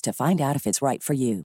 to 0.00 0.12
find 0.12 0.40
out 0.40 0.56
if 0.56 0.66
it's 0.66 0.82
right 0.82 1.02
for 1.02 1.14
you. 1.14 1.44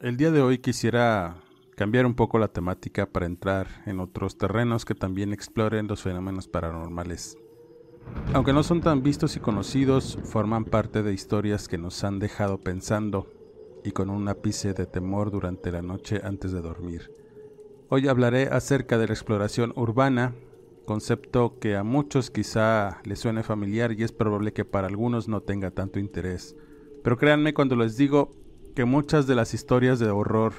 El 0.00 0.16
día 0.16 0.30
de 0.30 0.40
hoy 0.40 0.58
quisiera 0.58 1.36
cambiar 1.80 2.04
un 2.04 2.12
poco 2.12 2.38
la 2.38 2.48
temática 2.48 3.06
para 3.06 3.24
entrar 3.24 3.66
en 3.86 4.00
otros 4.00 4.36
terrenos 4.36 4.84
que 4.84 4.94
también 4.94 5.32
exploren 5.32 5.86
los 5.86 6.02
fenómenos 6.02 6.46
paranormales. 6.46 7.38
Aunque 8.34 8.52
no 8.52 8.62
son 8.62 8.82
tan 8.82 9.02
vistos 9.02 9.34
y 9.36 9.40
conocidos, 9.40 10.18
forman 10.24 10.66
parte 10.66 11.02
de 11.02 11.14
historias 11.14 11.68
que 11.68 11.78
nos 11.78 12.04
han 12.04 12.18
dejado 12.18 12.58
pensando 12.58 13.32
y 13.82 13.92
con 13.92 14.10
un 14.10 14.28
ápice 14.28 14.74
de 14.74 14.84
temor 14.84 15.30
durante 15.30 15.72
la 15.72 15.80
noche 15.80 16.20
antes 16.22 16.52
de 16.52 16.60
dormir. 16.60 17.14
Hoy 17.88 18.08
hablaré 18.08 18.48
acerca 18.48 18.98
de 18.98 19.06
la 19.06 19.14
exploración 19.14 19.72
urbana, 19.74 20.34
concepto 20.84 21.58
que 21.60 21.76
a 21.76 21.82
muchos 21.82 22.30
quizá 22.30 23.00
les 23.04 23.20
suene 23.20 23.42
familiar 23.42 23.92
y 23.92 24.02
es 24.02 24.12
probable 24.12 24.52
que 24.52 24.66
para 24.66 24.86
algunos 24.86 25.28
no 25.28 25.40
tenga 25.40 25.70
tanto 25.70 25.98
interés. 25.98 26.54
Pero 27.02 27.16
créanme 27.16 27.54
cuando 27.54 27.74
les 27.74 27.96
digo 27.96 28.32
que 28.76 28.84
muchas 28.84 29.26
de 29.26 29.34
las 29.34 29.54
historias 29.54 29.98
de 29.98 30.10
horror 30.10 30.52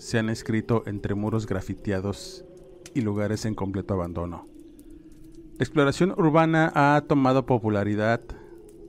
se 0.00 0.18
han 0.18 0.30
escrito 0.30 0.82
entre 0.86 1.14
muros 1.14 1.46
grafiteados 1.46 2.42
y 2.94 3.02
lugares 3.02 3.44
en 3.44 3.54
completo 3.54 3.92
abandono. 3.92 4.46
La 5.58 5.64
exploración 5.64 6.12
urbana 6.16 6.72
ha 6.74 7.04
tomado 7.06 7.44
popularidad 7.44 8.22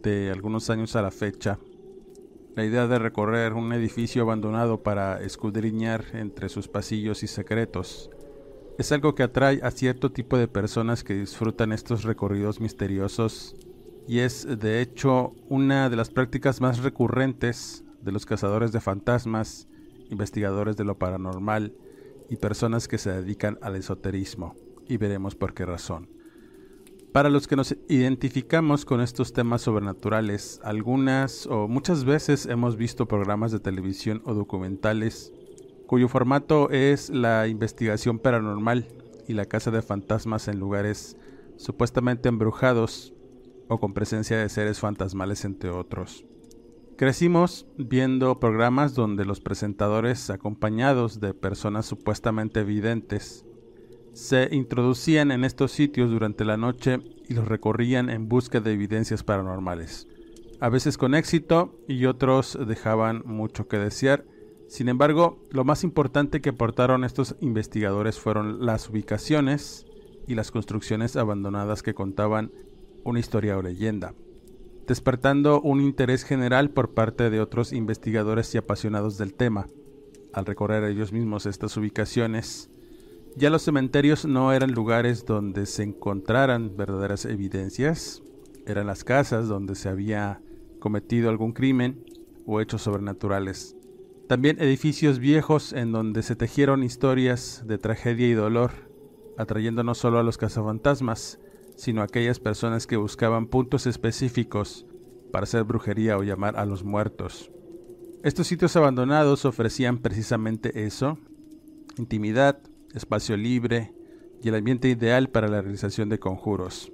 de 0.02 0.32
algunos 0.32 0.70
años 0.70 0.96
a 0.96 1.02
la 1.02 1.12
fecha. 1.12 1.60
La 2.56 2.64
idea 2.64 2.88
de 2.88 2.98
recorrer 2.98 3.54
un 3.54 3.74
edificio 3.74 4.22
abandonado 4.22 4.84
para 4.84 5.22
escudriñar 5.22 6.06
entre 6.14 6.48
sus 6.48 6.70
pasillos 6.70 7.24
y 7.24 7.28
secretos 7.28 8.10
es 8.78 8.94
algo 8.94 9.14
que 9.14 9.24
atrae 9.24 9.60
a 9.64 9.72
cierto 9.72 10.14
tipo 10.14 10.38
de 10.38 10.48
personas 10.48 11.04
que 11.04 11.14
disfrutan 11.14 11.74
estos 11.74 12.04
recorridos 12.04 12.62
misteriosos 12.62 13.58
y 14.08 14.20
es 14.20 14.48
de 14.60 14.82
hecho 14.82 15.34
una 15.50 15.90
de 15.90 15.98
las 15.98 16.10
prácticas 16.10 16.62
más 16.62 16.80
recurrentes 16.80 17.84
de 18.02 18.14
los 18.14 18.26
cazadores 18.26 18.72
de 18.72 18.80
fantasmas, 18.80 19.68
investigadores 20.12 20.78
de 20.78 20.84
lo 20.84 21.00
paranormal 21.00 21.74
y 22.30 22.36
personas 22.36 22.88
que 22.88 23.00
se 23.00 23.12
dedican 23.12 23.58
al 23.62 23.76
esoterismo, 23.76 24.56
y 24.88 24.98
veremos 24.98 25.36
por 25.36 25.54
qué 25.54 25.66
razón. 25.66 26.10
Para 27.12 27.30
los 27.30 27.48
que 27.48 27.58
nos 27.58 27.76
identificamos 27.90 28.86
con 28.86 29.02
estos 29.02 29.34
temas 29.34 29.64
sobrenaturales, 29.64 30.62
algunas 30.64 31.46
o 31.48 31.68
muchas 31.68 32.06
veces 32.06 32.46
hemos 32.46 32.78
visto 32.78 33.06
programas 33.06 33.52
de 33.52 33.60
televisión 33.60 34.22
o 34.24 34.34
documentales 34.34 35.34
cuyo 35.88 36.08
formato 36.08 36.70
es 36.70 37.10
la 37.10 37.50
investigación 37.50 38.18
paranormal 38.18 38.88
y 39.28 39.34
la 39.34 39.44
caza 39.44 39.72
de 39.72 39.82
fantasmas 39.82 40.48
en 40.48 40.58
lugares 40.58 41.18
supuestamente 41.58 42.30
embrujados 42.30 43.14
o 43.68 43.78
con 43.78 43.94
presencia 43.94 44.38
de 44.38 44.48
seres 44.48 44.80
fantasmales 44.80 45.44
entre 45.44 45.70
otros. 45.70 46.24
Crecimos 47.02 47.66
viendo 47.80 48.40
programas 48.40 48.94
donde 48.94 49.26
los 49.26 49.40
presentadores, 49.40 50.30
acompañados 50.30 51.20
de 51.20 51.34
personas 51.34 51.88
supuestamente 51.88 52.64
videntes, 52.64 53.44
se 54.14 54.50
introducían 54.52 55.32
en 55.32 55.44
estos 55.44 55.72
sitios 55.72 56.12
durante 56.12 56.46
la 56.46 56.58
noche 56.58 57.00
y 57.28 57.34
los 57.34 57.48
recorrían 57.48 58.12
en 58.12 58.30
busca 58.30 58.60
de 58.60 58.74
evidencias 58.74 59.24
paranormales. 59.24 60.08
A 60.60 60.70
veces 60.70 61.00
con 61.00 61.16
éxito 61.16 61.76
y 61.88 62.06
otros 62.06 62.56
dejaban 62.68 63.24
mucho 63.26 63.68
que 63.68 63.80
desear. 63.80 64.24
Sin 64.68 64.88
embargo, 64.88 65.42
lo 65.50 65.64
más 65.64 65.84
importante 65.84 66.40
que 66.40 66.50
aportaron 66.50 67.04
estos 67.04 67.36
investigadores 67.40 68.20
fueron 68.20 68.64
las 68.64 68.88
ubicaciones 68.88 69.88
y 70.28 70.36
las 70.36 70.52
construcciones 70.52 71.16
abandonadas 71.16 71.82
que 71.82 71.96
contaban 71.96 72.52
una 73.04 73.20
historia 73.20 73.58
o 73.58 73.64
leyenda 73.64 74.14
despertando 74.92 75.62
un 75.62 75.80
interés 75.80 76.26
general 76.26 76.70
por 76.70 76.94
parte 76.94 77.30
de 77.30 77.40
otros 77.40 77.72
investigadores 77.72 78.54
y 78.54 78.58
apasionados 78.58 79.18
del 79.18 79.34
tema. 79.34 79.68
Al 80.34 80.46
recorrer 80.46 80.84
ellos 80.84 81.14
mismos 81.14 81.46
estas 81.46 81.78
ubicaciones, 81.78 82.70
ya 83.38 83.50
los 83.50 83.62
cementerios 83.62 84.26
no 84.26 84.52
eran 84.52 84.74
lugares 84.74 85.26
donde 85.26 85.66
se 85.66 85.84
encontraran 85.84 86.76
verdaderas 86.76 87.24
evidencias, 87.24 88.22
eran 88.68 88.86
las 88.86 89.06
casas 89.06 89.48
donde 89.48 89.76
se 89.76 89.88
había 89.88 90.42
cometido 90.80 91.30
algún 91.30 91.54
crimen 91.54 92.04
o 92.46 92.60
hechos 92.60 92.82
sobrenaturales. 92.82 93.78
También 94.28 94.62
edificios 94.62 95.20
viejos 95.20 95.72
en 95.72 95.94
donde 95.94 96.22
se 96.22 96.36
tejieron 96.36 96.84
historias 96.84 97.64
de 97.66 97.78
tragedia 97.78 98.28
y 98.28 98.34
dolor, 98.34 98.72
atrayendo 99.38 99.86
no 99.86 99.96
solo 99.96 100.20
a 100.20 100.24
los 100.24 100.38
cazafantasmas, 100.38 101.40
sino 101.82 102.04
aquellas 102.04 102.40
personas 102.40 102.86
que 102.86 102.96
buscaban 102.96 103.48
puntos 103.48 103.88
específicos 103.88 104.86
para 105.32 105.46
hacer 105.46 105.64
brujería 105.64 106.16
o 106.16 106.22
llamar 106.22 106.56
a 106.56 106.68
los 106.68 106.84
muertos. 106.84 107.50
Estos 108.22 108.46
sitios 108.46 108.76
abandonados 108.76 109.46
ofrecían 109.46 109.98
precisamente 109.98 110.86
eso, 110.86 111.18
intimidad, 111.98 112.60
espacio 112.94 113.36
libre 113.36 113.96
y 114.44 114.50
el 114.50 114.56
ambiente 114.56 114.90
ideal 114.90 115.30
para 115.30 115.48
la 115.48 115.64
realización 115.64 116.08
de 116.10 116.20
conjuros. 116.20 116.92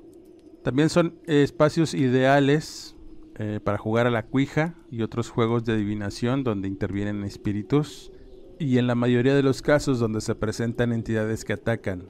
También 0.63 0.87
son 0.87 1.19
espacios 1.25 1.93
ideales 1.93 2.95
eh, 3.35 3.59
para 3.61 3.77
jugar 3.77 4.07
a 4.07 4.11
la 4.11 4.25
cuija 4.25 4.75
y 4.89 5.01
otros 5.01 5.29
juegos 5.29 5.65
de 5.65 5.73
adivinación 5.73 6.45
donde 6.45 6.69
intervienen 6.69 7.25
espíritus 7.25 8.09
y 8.57 8.77
en 8.77 8.87
la 8.87 8.95
mayoría 8.95 9.35
de 9.35 9.43
los 9.43 9.61
casos 9.61 9.99
donde 9.99 10.21
se 10.21 10.33
presentan 10.33 10.93
entidades 10.93 11.43
que 11.43 11.51
atacan 11.51 12.07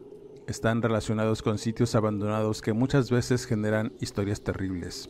están 0.48 0.82
relacionados 0.82 1.42
con 1.42 1.58
sitios 1.58 1.94
abandonados 1.96 2.62
que 2.62 2.74
muchas 2.74 3.12
veces 3.12 3.46
generan 3.46 3.94
historias 4.00 4.42
terribles. 4.42 5.10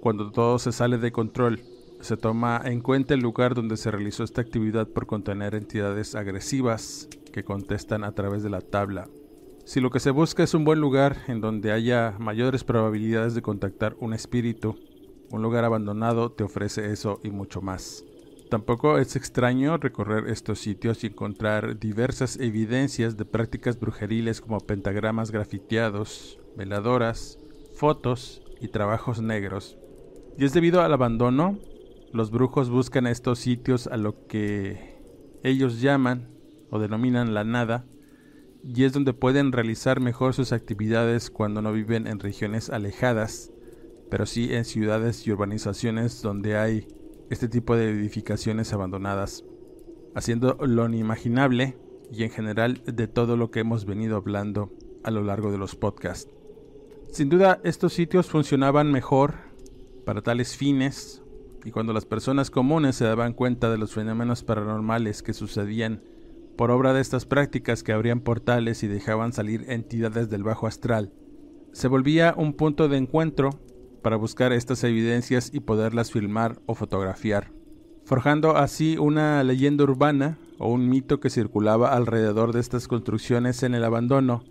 Cuando 0.00 0.30
todo 0.30 0.58
se 0.58 0.72
sale 0.72 0.98
de 0.98 1.12
control, 1.12 1.60
se 2.00 2.16
toma 2.16 2.60
en 2.64 2.80
cuenta 2.80 3.14
el 3.14 3.20
lugar 3.20 3.54
donde 3.54 3.76
se 3.76 3.90
realizó 3.90 4.24
esta 4.24 4.40
actividad 4.40 4.88
por 4.88 5.06
contener 5.06 5.54
entidades 5.54 6.14
agresivas 6.14 7.08
que 7.32 7.44
contestan 7.44 8.04
a 8.04 8.12
través 8.12 8.42
de 8.42 8.50
la 8.50 8.60
tabla. 8.60 9.08
Si 9.64 9.80
lo 9.80 9.90
que 9.90 10.00
se 10.00 10.10
busca 10.10 10.42
es 10.42 10.54
un 10.54 10.64
buen 10.64 10.80
lugar 10.80 11.16
en 11.26 11.40
donde 11.40 11.72
haya 11.72 12.14
mayores 12.18 12.62
probabilidades 12.62 13.34
de 13.34 13.42
contactar 13.42 13.96
un 13.98 14.14
espíritu, 14.14 14.76
un 15.30 15.42
lugar 15.42 15.64
abandonado 15.64 16.30
te 16.30 16.44
ofrece 16.44 16.92
eso 16.92 17.20
y 17.24 17.30
mucho 17.30 17.60
más. 17.62 18.04
Tampoco 18.50 18.98
es 18.98 19.16
extraño 19.16 19.76
recorrer 19.76 20.28
estos 20.28 20.60
sitios 20.60 21.02
y 21.02 21.08
encontrar 21.08 21.80
diversas 21.80 22.38
evidencias 22.38 23.16
de 23.16 23.24
prácticas 23.24 23.80
brujeriles 23.80 24.40
como 24.40 24.60
pentagramas 24.60 25.32
grafiteados, 25.32 26.38
veladoras, 26.56 27.40
fotos 27.74 28.42
y 28.60 28.68
trabajos 28.68 29.20
negros. 29.20 29.78
Y 30.38 30.44
es 30.44 30.52
debido 30.52 30.80
al 30.82 30.92
abandono, 30.92 31.58
los 32.12 32.30
brujos 32.30 32.70
buscan 32.70 33.08
estos 33.08 33.40
sitios 33.40 33.88
a 33.88 33.96
lo 33.96 34.26
que 34.28 34.96
ellos 35.42 35.80
llaman 35.80 36.28
o 36.70 36.78
denominan 36.78 37.34
la 37.34 37.42
nada, 37.42 37.84
y 38.62 38.84
es 38.84 38.92
donde 38.92 39.12
pueden 39.12 39.50
realizar 39.52 40.00
mejor 40.00 40.34
sus 40.34 40.52
actividades 40.52 41.30
cuando 41.30 41.62
no 41.62 41.72
viven 41.72 42.06
en 42.06 42.20
regiones 42.20 42.70
alejadas, 42.70 43.52
pero 44.08 44.24
sí 44.24 44.54
en 44.54 44.64
ciudades 44.64 45.26
y 45.26 45.32
urbanizaciones 45.32 46.22
donde 46.22 46.56
hay 46.56 46.88
este 47.30 47.48
tipo 47.48 47.76
de 47.76 47.90
edificaciones 47.90 48.72
abandonadas, 48.72 49.44
haciendo 50.14 50.56
lo 50.60 50.86
inimaginable 50.86 51.76
y 52.12 52.22
en 52.22 52.30
general 52.30 52.82
de 52.84 53.08
todo 53.08 53.36
lo 53.36 53.50
que 53.50 53.60
hemos 53.60 53.84
venido 53.84 54.16
hablando 54.16 54.72
a 55.02 55.10
lo 55.10 55.22
largo 55.22 55.50
de 55.50 55.58
los 55.58 55.76
podcasts. 55.76 56.32
Sin 57.10 57.28
duda 57.28 57.60
estos 57.64 57.92
sitios 57.92 58.26
funcionaban 58.26 58.92
mejor 58.92 59.34
para 60.04 60.22
tales 60.22 60.56
fines 60.56 61.22
y 61.64 61.70
cuando 61.70 61.92
las 61.92 62.04
personas 62.04 62.50
comunes 62.50 62.96
se 62.96 63.04
daban 63.04 63.32
cuenta 63.32 63.70
de 63.70 63.78
los 63.78 63.92
fenómenos 63.92 64.44
paranormales 64.44 65.22
que 65.22 65.32
sucedían 65.32 66.02
por 66.56 66.70
obra 66.70 66.92
de 66.92 67.00
estas 67.00 67.26
prácticas 67.26 67.82
que 67.82 67.92
abrían 67.92 68.20
portales 68.20 68.82
y 68.82 68.86
dejaban 68.86 69.32
salir 69.32 69.64
entidades 69.68 70.30
del 70.30 70.42
bajo 70.42 70.66
astral, 70.66 71.12
se 71.72 71.88
volvía 71.88 72.34
un 72.36 72.54
punto 72.54 72.88
de 72.88 72.96
encuentro 72.96 73.50
para 74.02 74.16
buscar 74.16 74.52
estas 74.52 74.84
evidencias 74.84 75.50
y 75.52 75.60
poderlas 75.60 76.12
filmar 76.12 76.60
o 76.66 76.74
fotografiar, 76.74 77.52
forjando 78.04 78.56
así 78.56 78.96
una 78.98 79.42
leyenda 79.42 79.84
urbana 79.84 80.38
o 80.58 80.70
un 80.70 80.88
mito 80.88 81.20
que 81.20 81.30
circulaba 81.30 81.94
alrededor 81.94 82.52
de 82.52 82.60
estas 82.60 82.88
construcciones 82.88 83.62
en 83.62 83.74
el 83.74 83.84
abandono, 83.84 84.44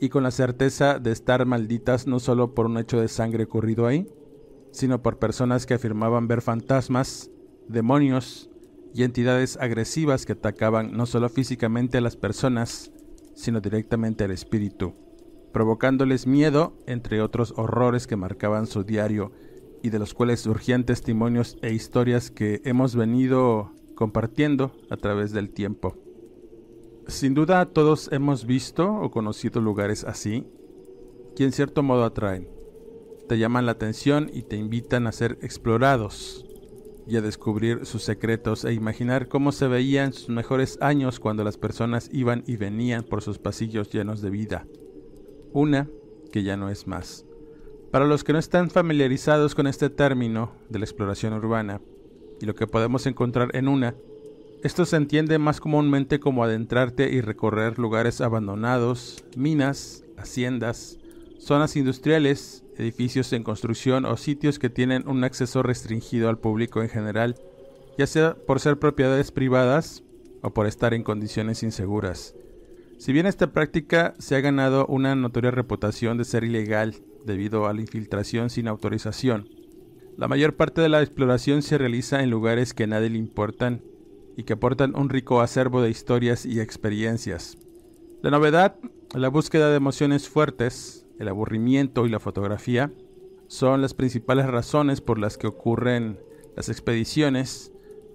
y 0.00 0.08
con 0.08 0.22
la 0.22 0.30
certeza 0.30 0.98
de 0.98 1.12
estar 1.12 1.44
malditas 1.44 2.06
no 2.06 2.20
solo 2.20 2.54
por 2.54 2.66
un 2.66 2.78
hecho 2.78 3.00
de 3.00 3.08
sangre 3.08 3.44
ocurrido 3.44 3.86
ahí, 3.86 4.06
sino 4.72 5.02
por 5.02 5.18
personas 5.18 5.66
que 5.66 5.74
afirmaban 5.74 6.26
ver 6.28 6.40
fantasmas, 6.40 7.30
demonios 7.68 8.50
y 8.94 9.02
entidades 9.02 9.56
agresivas 9.58 10.24
que 10.26 10.32
atacaban 10.32 10.92
no 10.92 11.06
solo 11.06 11.28
físicamente 11.28 11.98
a 11.98 12.00
las 12.00 12.16
personas, 12.16 12.92
sino 13.34 13.60
directamente 13.60 14.24
al 14.24 14.30
espíritu, 14.30 14.94
provocándoles 15.52 16.26
miedo, 16.26 16.74
entre 16.86 17.22
otros 17.22 17.54
horrores 17.56 18.06
que 18.06 18.16
marcaban 18.16 18.66
su 18.66 18.84
diario 18.84 19.32
y 19.82 19.90
de 19.90 19.98
los 19.98 20.14
cuales 20.14 20.40
surgían 20.40 20.84
testimonios 20.84 21.56
e 21.62 21.72
historias 21.72 22.30
que 22.30 22.60
hemos 22.64 22.96
venido 22.96 23.72
compartiendo 23.94 24.72
a 24.90 24.96
través 24.96 25.32
del 25.32 25.50
tiempo. 25.50 25.96
Sin 27.06 27.34
duda 27.34 27.66
todos 27.66 28.10
hemos 28.12 28.46
visto 28.46 28.94
o 28.94 29.10
conocido 29.10 29.60
lugares 29.60 30.04
así, 30.04 30.46
que 31.34 31.44
en 31.44 31.52
cierto 31.52 31.82
modo 31.82 32.04
atraen, 32.04 32.48
te 33.28 33.38
llaman 33.38 33.66
la 33.66 33.72
atención 33.72 34.30
y 34.32 34.42
te 34.42 34.56
invitan 34.56 35.06
a 35.06 35.12
ser 35.12 35.38
explorados 35.42 36.44
y 37.06 37.16
a 37.16 37.20
descubrir 37.20 37.86
sus 37.86 38.02
secretos 38.02 38.64
e 38.64 38.72
imaginar 38.72 39.28
cómo 39.28 39.52
se 39.52 39.66
veían 39.66 40.12
sus 40.12 40.28
mejores 40.28 40.78
años 40.80 41.18
cuando 41.18 41.42
las 41.42 41.56
personas 41.56 42.08
iban 42.12 42.44
y 42.46 42.56
venían 42.56 43.02
por 43.02 43.22
sus 43.22 43.38
pasillos 43.38 43.90
llenos 43.90 44.20
de 44.20 44.30
vida. 44.30 44.66
Una 45.52 45.88
que 46.32 46.42
ya 46.42 46.56
no 46.56 46.70
es 46.70 46.86
más. 46.86 47.24
Para 47.90 48.06
los 48.06 48.22
que 48.22 48.32
no 48.32 48.38
están 48.38 48.70
familiarizados 48.70 49.54
con 49.54 49.66
este 49.66 49.90
término 49.90 50.52
de 50.68 50.78
la 50.78 50.84
exploración 50.84 51.32
urbana, 51.32 51.80
y 52.40 52.46
lo 52.46 52.54
que 52.54 52.66
podemos 52.66 53.06
encontrar 53.06 53.50
en 53.54 53.68
una. 53.68 53.94
Esto 54.62 54.84
se 54.84 54.96
entiende 54.96 55.38
más 55.38 55.60
comúnmente 55.60 56.20
como 56.20 56.42
adentrarte 56.42 57.10
y 57.10 57.20
recorrer 57.20 57.78
lugares 57.78 58.20
abandonados, 58.20 59.24
minas, 59.36 60.04
haciendas, 60.16 60.98
zonas 61.38 61.76
industriales, 61.76 62.64
edificios 62.76 63.32
en 63.32 63.42
construcción 63.42 64.04
o 64.04 64.16
sitios 64.16 64.58
que 64.58 64.70
tienen 64.70 65.08
un 65.08 65.24
acceso 65.24 65.62
restringido 65.62 66.28
al 66.28 66.38
público 66.38 66.82
en 66.82 66.88
general, 66.88 67.36
ya 67.96 68.06
sea 68.06 68.34
por 68.34 68.60
ser 68.60 68.78
propiedades 68.78 69.30
privadas 69.30 70.02
o 70.42 70.50
por 70.50 70.66
estar 70.66 70.94
en 70.94 71.02
condiciones 71.02 71.62
inseguras. 71.62 72.34
Si 73.00 73.14
bien 73.14 73.24
esta 73.24 73.50
práctica 73.50 74.14
se 74.18 74.36
ha 74.36 74.42
ganado 74.42 74.84
una 74.84 75.14
notoria 75.14 75.50
reputación 75.50 76.18
de 76.18 76.26
ser 76.26 76.44
ilegal 76.44 76.96
debido 77.24 77.66
a 77.66 77.72
la 77.72 77.80
infiltración 77.80 78.50
sin 78.50 78.68
autorización, 78.68 79.48
la 80.18 80.28
mayor 80.28 80.54
parte 80.54 80.82
de 80.82 80.90
la 80.90 81.00
exploración 81.00 81.62
se 81.62 81.78
realiza 81.78 82.22
en 82.22 82.28
lugares 82.28 82.74
que 82.74 82.84
a 82.84 82.88
nadie 82.88 83.08
le 83.08 83.16
importan 83.16 83.80
y 84.36 84.42
que 84.42 84.52
aportan 84.52 84.94
un 84.94 85.08
rico 85.08 85.40
acervo 85.40 85.80
de 85.80 85.88
historias 85.88 86.44
y 86.44 86.60
experiencias. 86.60 87.56
La 88.20 88.30
novedad, 88.30 88.76
la 89.14 89.30
búsqueda 89.30 89.70
de 89.70 89.76
emociones 89.76 90.28
fuertes, 90.28 91.06
el 91.18 91.28
aburrimiento 91.28 92.04
y 92.04 92.10
la 92.10 92.20
fotografía 92.20 92.92
son 93.46 93.80
las 93.80 93.94
principales 93.94 94.44
razones 94.44 95.00
por 95.00 95.18
las 95.18 95.38
que 95.38 95.46
ocurren 95.46 96.20
las 96.54 96.68
expediciones, 96.68 97.69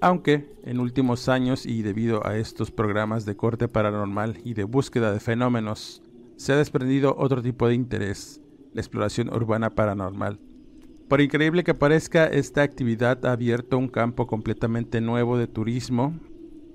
aunque 0.05 0.45
en 0.63 0.79
últimos 0.79 1.29
años 1.29 1.65
y 1.65 1.81
debido 1.81 2.27
a 2.27 2.37
estos 2.37 2.69
programas 2.69 3.25
de 3.25 3.35
corte 3.35 3.67
paranormal 3.67 4.37
y 4.43 4.53
de 4.53 4.63
búsqueda 4.63 5.11
de 5.11 5.19
fenómenos, 5.19 6.03
se 6.35 6.53
ha 6.53 6.57
desprendido 6.57 7.15
otro 7.17 7.41
tipo 7.41 7.67
de 7.67 7.73
interés, 7.73 8.39
la 8.75 8.81
exploración 8.81 9.33
urbana 9.33 9.71
paranormal. 9.71 10.39
Por 11.07 11.21
increíble 11.21 11.63
que 11.63 11.73
parezca, 11.73 12.27
esta 12.27 12.61
actividad 12.61 13.25
ha 13.25 13.31
abierto 13.31 13.79
un 13.79 13.87
campo 13.87 14.27
completamente 14.27 15.01
nuevo 15.01 15.39
de 15.39 15.47
turismo, 15.47 16.13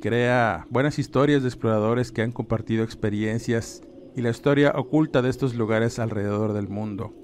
crea 0.00 0.66
buenas 0.68 0.98
historias 0.98 1.42
de 1.42 1.50
exploradores 1.50 2.10
que 2.10 2.22
han 2.22 2.32
compartido 2.32 2.82
experiencias 2.82 3.80
y 4.16 4.22
la 4.22 4.30
historia 4.30 4.72
oculta 4.74 5.22
de 5.22 5.30
estos 5.30 5.54
lugares 5.54 6.00
alrededor 6.00 6.52
del 6.52 6.68
mundo. 6.68 7.14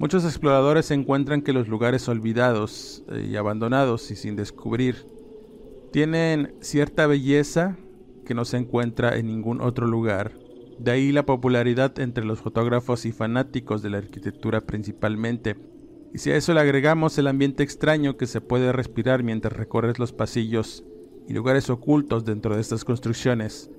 Muchos 0.00 0.24
exploradores 0.24 0.90
encuentran 0.90 1.42
que 1.42 1.52
los 1.52 1.68
lugares 1.68 2.08
olvidados 2.08 3.04
eh, 3.08 3.28
y 3.30 3.36
abandonados 3.36 4.10
y 4.10 4.16
sin 4.16 4.34
descubrir 4.34 5.06
tienen 5.90 6.54
cierta 6.60 7.06
belleza 7.06 7.76
que 8.24 8.34
no 8.34 8.44
se 8.44 8.58
encuentra 8.58 9.16
en 9.16 9.26
ningún 9.26 9.60
otro 9.60 9.86
lugar. 9.86 10.32
De 10.78 10.90
ahí 10.90 11.12
la 11.12 11.26
popularidad 11.26 11.98
entre 11.98 12.24
los 12.24 12.40
fotógrafos 12.40 13.04
y 13.04 13.12
fanáticos 13.12 13.82
de 13.82 13.90
la 13.90 13.98
arquitectura 13.98 14.60
principalmente, 14.60 15.56
y 16.14 16.18
si 16.18 16.30
a 16.30 16.36
eso 16.36 16.54
le 16.54 16.60
agregamos 16.60 17.18
el 17.18 17.26
ambiente 17.26 17.62
extraño 17.62 18.16
que 18.16 18.26
se 18.26 18.40
puede 18.40 18.72
respirar 18.72 19.22
mientras 19.22 19.52
recorres 19.52 19.98
los 19.98 20.12
pasillos 20.12 20.84
y 21.26 21.34
lugares 21.34 21.68
ocultos 21.68 22.24
dentro 22.24 22.54
de 22.54 22.60
estas 22.60 22.84
construcciones, 22.84 23.70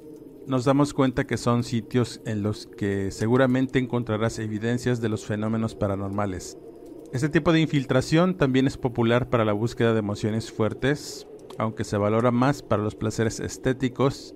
nos 0.46 0.66
damos 0.66 0.94
cuenta 0.94 1.26
que 1.26 1.38
son 1.38 1.64
sitios 1.64 2.22
en 2.26 2.44
los 2.44 2.68
que 2.68 3.12
seguramente 3.12 3.80
encontrarás 3.80 4.40
evidencias 4.40 5.02
de 5.02 5.10
los 5.10 5.26
fenómenos 5.26 5.76
paranormales. 5.76 6.58
Este 7.14 7.30
tipo 7.30 7.52
de 7.52 7.62
infiltración 7.62 8.36
también 8.36 8.68
es 8.68 8.78
popular 8.78 9.30
para 9.30 9.46
la 9.46 9.54
búsqueda 9.54 9.94
de 9.94 10.00
emociones 10.00 10.52
fuertes, 10.52 11.28
aunque 11.60 11.84
se 11.84 11.98
valora 11.98 12.32
más 12.32 12.64
para 12.64 12.82
los 12.82 12.96
placeres 12.96 13.40
estéticos 13.40 14.34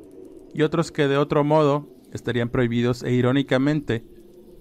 y 0.54 0.62
otros 0.62 0.92
que 0.92 1.08
de 1.08 1.18
otro 1.18 1.44
modo 1.44 1.88
estarían 2.12 2.50
prohibidos 2.50 3.02
e 3.02 3.14
irónicamente 3.14 4.06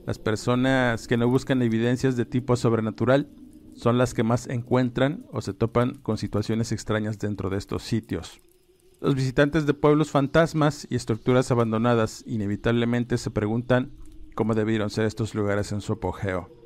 las 0.07 0.19
personas 0.19 1.07
que 1.07 1.17
no 1.17 1.29
buscan 1.29 1.61
evidencias 1.61 2.17
de 2.17 2.25
tipo 2.25 2.57
sobrenatural 2.57 3.29
son 3.75 3.99
las 3.99 4.15
que 4.15 4.23
más 4.23 4.49
encuentran 4.49 5.27
o 5.33 5.41
se 5.41 5.55
topan 5.55 5.97
con 5.97 6.19
situaciones 6.19 6.73
extrañas 6.73 7.19
dentro 7.19 7.51
de 7.51 7.59
estos 7.59 7.83
sitios. 7.83 8.41
Los 9.01 9.17
visitantes 9.17 9.67
de 9.67 9.75
pueblos 9.75 10.11
fantasmas 10.11 10.87
y 10.89 10.95
estructuras 10.95 11.51
abandonadas 11.51 12.23
inevitablemente 12.27 13.19
se 13.19 13.31
preguntan 13.31 13.91
cómo 14.37 14.55
debieron 14.55 14.89
ser 14.91 15.07
estos 15.07 15.35
lugares 15.35 15.73
en 15.73 15.81
su 15.81 15.95
apogeo. 15.95 16.62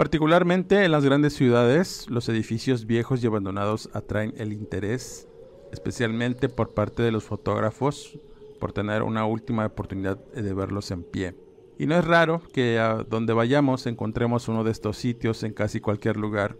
Particularmente 0.00 0.82
en 0.82 0.92
las 0.92 1.04
grandes 1.04 1.34
ciudades, 1.34 2.06
los 2.08 2.26
edificios 2.30 2.86
viejos 2.86 3.22
y 3.22 3.26
abandonados 3.26 3.90
atraen 3.92 4.32
el 4.38 4.54
interés, 4.54 5.28
especialmente 5.72 6.48
por 6.48 6.72
parte 6.72 7.02
de 7.02 7.12
los 7.12 7.24
fotógrafos, 7.24 8.18
por 8.58 8.72
tener 8.72 9.02
una 9.02 9.26
última 9.26 9.66
oportunidad 9.66 10.16
de 10.32 10.54
verlos 10.54 10.90
en 10.90 11.02
pie. 11.02 11.34
Y 11.78 11.86
no 11.86 11.98
es 11.98 12.04
raro 12.06 12.40
que 12.54 12.78
a 12.78 13.04
donde 13.04 13.34
vayamos 13.34 13.86
encontremos 13.86 14.48
uno 14.48 14.64
de 14.64 14.70
estos 14.70 14.96
sitios 14.96 15.42
en 15.42 15.52
casi 15.52 15.80
cualquier 15.80 16.16
lugar. 16.16 16.56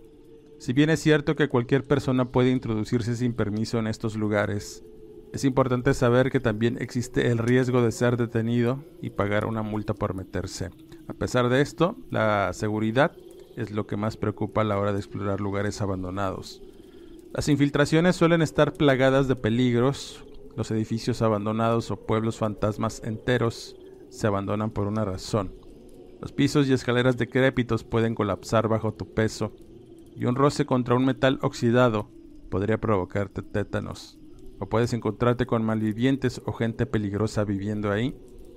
Si 0.59 0.75
bien 0.75 0.90
es 0.90 1.00
cierto 1.00 1.35
que 1.35 1.49
cualquier 1.49 1.85
persona 1.85 2.26
puede 2.26 2.50
introducirse 2.50 3.16
sin 3.16 3.32
permiso 3.32 3.78
en 3.78 3.87
estos 3.87 4.16
lugares, 4.16 4.85
es 5.32 5.44
importante 5.44 5.94
saber 5.94 6.30
que 6.30 6.40
también 6.40 6.76
existe 6.78 7.28
el 7.28 7.38
riesgo 7.38 7.80
de 7.80 7.92
ser 7.92 8.18
detenido 8.18 8.85
y 9.00 9.09
pagar 9.09 9.47
una 9.47 9.62
multa 9.62 9.94
por 9.94 10.12
meterse. 10.12 10.68
A 11.09 11.14
pesar 11.14 11.49
de 11.49 11.62
esto, 11.62 11.97
la 12.11 12.52
seguridad 12.52 13.12
es 13.57 13.71
lo 13.71 13.87
que 13.87 13.97
más 13.97 14.16
preocupa 14.16 14.61
a 14.61 14.64
la 14.64 14.78
hora 14.78 14.92
de 14.92 14.99
explorar 14.99 15.40
lugares 15.40 15.80
abandonados. 15.80 16.62
Las 17.33 17.49
infiltraciones 17.49 18.16
suelen 18.16 18.42
estar 18.42 18.73
plagadas 18.73 19.28
de 19.28 19.37
peligros, 19.37 20.25
los 20.57 20.71
edificios 20.71 21.23
abandonados 21.23 21.90
o 21.90 21.97
pueblos 22.07 22.38
fantasmas 22.38 23.02
enteros 23.04 23.76
se 24.09 24.26
abandonan 24.26 24.71
por 24.71 24.87
una 24.87 25.04
razón. 25.04 25.54
Los 26.21 26.33
pisos 26.33 26.69
y 26.69 26.73
escaleras 26.73 27.16
decrépitos 27.16 27.85
pueden 27.85 28.14
colapsar 28.14 28.69
bajo 28.69 28.92
tu 28.92 29.14
peso 29.14 29.52
y 30.16 30.25
un 30.26 30.35
roce 30.35 30.66
contra 30.66 30.95
un 30.95 31.04
metal 31.04 31.38
oxidado 31.40 32.11
podría 32.50 32.78
provocarte 32.78 33.42
tétanos. 33.42 34.19
O 34.59 34.69
puedes 34.69 34.92
encontrarte 34.92 35.47
con 35.47 35.64
malvivientes 35.64 36.42
o 36.45 36.52
gente 36.52 36.85
peligrosa 36.85 37.45
viviendo 37.45 37.90
ahí, 37.90 38.14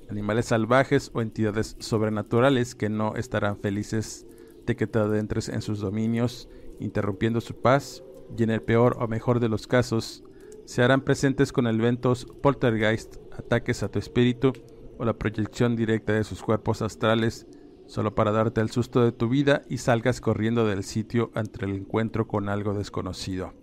animales 0.09 0.47
salvajes 0.47 1.12
o 1.13 1.21
entidades 1.21 1.77
sobrenaturales 1.79 2.75
que 2.75 2.89
no 2.89 3.15
estarán 3.15 3.57
felices 3.57 4.27
de 4.65 4.75
que 4.75 4.88
te 4.88 5.00
adentres 5.00 5.50
en 5.50 5.62
sus 5.62 5.79
dominios, 5.79 6.50
interrumpiendo 6.79 7.41
su 7.41 7.55
paz, 7.55 8.03
y 8.38 8.43
en 8.43 8.50
el 8.50 8.62
peor 8.62 8.98
o 9.00 9.08
mejor 9.08 9.39
de 9.39 9.50
los 9.50 9.67
casos, 9.67 10.24
se 10.65 10.82
harán 10.82 11.01
presentes 11.01 11.51
con 11.51 11.67
eventos 11.67 12.25
poltergeist, 12.41 13.17
ataques 13.38 13.84
a 13.84 13.89
tu 13.89 14.00
espíritu 14.00 14.53
o 14.98 15.05
la 15.05 15.17
proyección 15.17 15.75
directa 15.75 16.13
de 16.13 16.24
sus 16.24 16.41
cuerpos 16.41 16.82
astrales 16.82 17.48
solo 17.86 18.15
para 18.15 18.32
darte 18.32 18.62
el 18.62 18.72
susto 18.72 19.03
de 19.03 19.12
tu 19.12 19.29
vida 19.29 19.63
y 19.70 19.77
salgas 19.77 20.22
corriendo 20.22 20.65
del 20.65 20.84
sitio 20.84 21.32
ante 21.36 21.65
el 21.65 21.74
encuentro 21.74 22.27
con 22.27 22.50
algo 22.50 22.74
desconocido. 22.74 23.53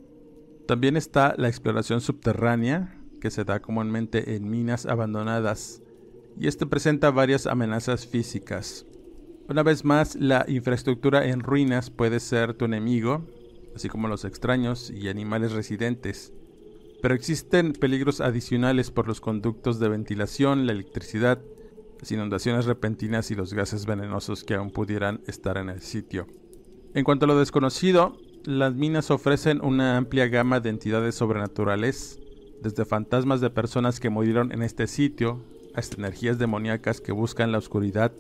También 0.66 0.97
está 0.97 1.35
la 1.37 1.49
exploración 1.49 2.00
subterránea, 2.00 2.97
que 3.21 3.30
se 3.30 3.45
da 3.45 3.61
comúnmente 3.61 4.37
en 4.37 4.49
minas 4.49 4.87
abandonadas, 4.87 5.83
y 6.38 6.47
esto 6.47 6.69
presenta 6.69 7.11
varias 7.11 7.47
amenazas 7.47 8.07
físicas. 8.07 8.87
Una 9.50 9.64
vez 9.64 9.85
más, 9.85 10.14
la 10.14 10.45
infraestructura 10.47 11.26
en 11.26 11.40
ruinas 11.40 11.90
puede 11.90 12.21
ser 12.21 12.54
tu 12.54 12.66
enemigo, 12.66 13.26
así 13.75 13.88
como 13.88 14.07
los 14.07 14.25
extraños 14.25 14.92
y 14.92 15.09
animales 15.09 15.50
residentes. 15.50 16.33
Pero 17.02 17.16
existen 17.16 17.73
peligros 17.73 18.21
adicionales 18.21 18.92
por 18.92 19.09
los 19.09 19.21
conductos 19.21 19.80
de 19.80 19.88
ventilación, 19.88 20.66
la 20.66 20.73
electricidad, 20.73 21.40
las 21.99 22.12
inundaciones 22.12 22.66
repentinas 22.66 23.33
y 23.33 23.35
los 23.35 23.52
gases 23.52 23.87
venenosos 23.87 24.45
que 24.45 24.54
aún 24.54 24.71
pudieran 24.71 25.21
estar 25.26 25.57
en 25.57 25.69
el 25.69 25.80
sitio. 25.80 26.28
En 26.95 27.02
cuanto 27.02 27.25
a 27.25 27.28
lo 27.28 27.37
desconocido, 27.37 28.16
las 28.45 28.76
minas 28.76 29.11
ofrecen 29.11 29.64
una 29.64 29.97
amplia 29.97 30.28
gama 30.28 30.61
de 30.61 30.71
entidades 30.71 31.16
sobrenaturales, 31.16 32.21
desde 32.62 32.85
fantasmas 32.85 33.40
de 33.40 33.50
personas 33.50 33.99
que 33.99 34.11
murieron 34.11 34.52
en 34.52 34.62
este 34.62 34.87
sitio, 34.87 35.42
hasta 35.75 35.97
energías 35.97 36.38
demoníacas 36.38 37.00
que 37.00 37.11
buscan 37.11 37.50
la 37.50 37.59
oscuridad. 37.59 38.12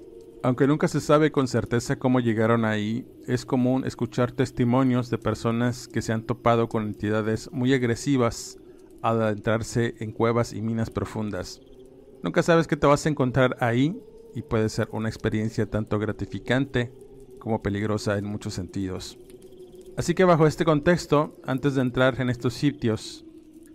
Aunque 0.42 0.66
nunca 0.66 0.88
se 0.88 1.02
sabe 1.02 1.30
con 1.30 1.48
certeza 1.48 1.98
cómo 1.98 2.18
llegaron 2.18 2.64
ahí, 2.64 3.06
es 3.26 3.44
común 3.44 3.84
escuchar 3.84 4.32
testimonios 4.32 5.10
de 5.10 5.18
personas 5.18 5.86
que 5.86 6.00
se 6.00 6.14
han 6.14 6.22
topado 6.22 6.68
con 6.68 6.84
entidades 6.86 7.52
muy 7.52 7.74
agresivas 7.74 8.58
al 9.02 9.22
adentrarse 9.22 9.96
en 9.98 10.12
cuevas 10.12 10.54
y 10.54 10.62
minas 10.62 10.88
profundas. 10.88 11.60
Nunca 12.22 12.42
sabes 12.42 12.66
qué 12.66 12.76
te 12.76 12.86
vas 12.86 13.04
a 13.04 13.10
encontrar 13.10 13.58
ahí 13.60 14.00
y 14.34 14.40
puede 14.40 14.70
ser 14.70 14.88
una 14.92 15.10
experiencia 15.10 15.66
tanto 15.66 15.98
gratificante 15.98 16.90
como 17.38 17.60
peligrosa 17.60 18.16
en 18.16 18.24
muchos 18.24 18.54
sentidos. 18.54 19.18
Así 19.98 20.14
que 20.14 20.24
bajo 20.24 20.46
este 20.46 20.64
contexto, 20.64 21.36
antes 21.44 21.74
de 21.74 21.82
entrar 21.82 22.18
en 22.18 22.30
estos 22.30 22.54
sitios, 22.54 23.26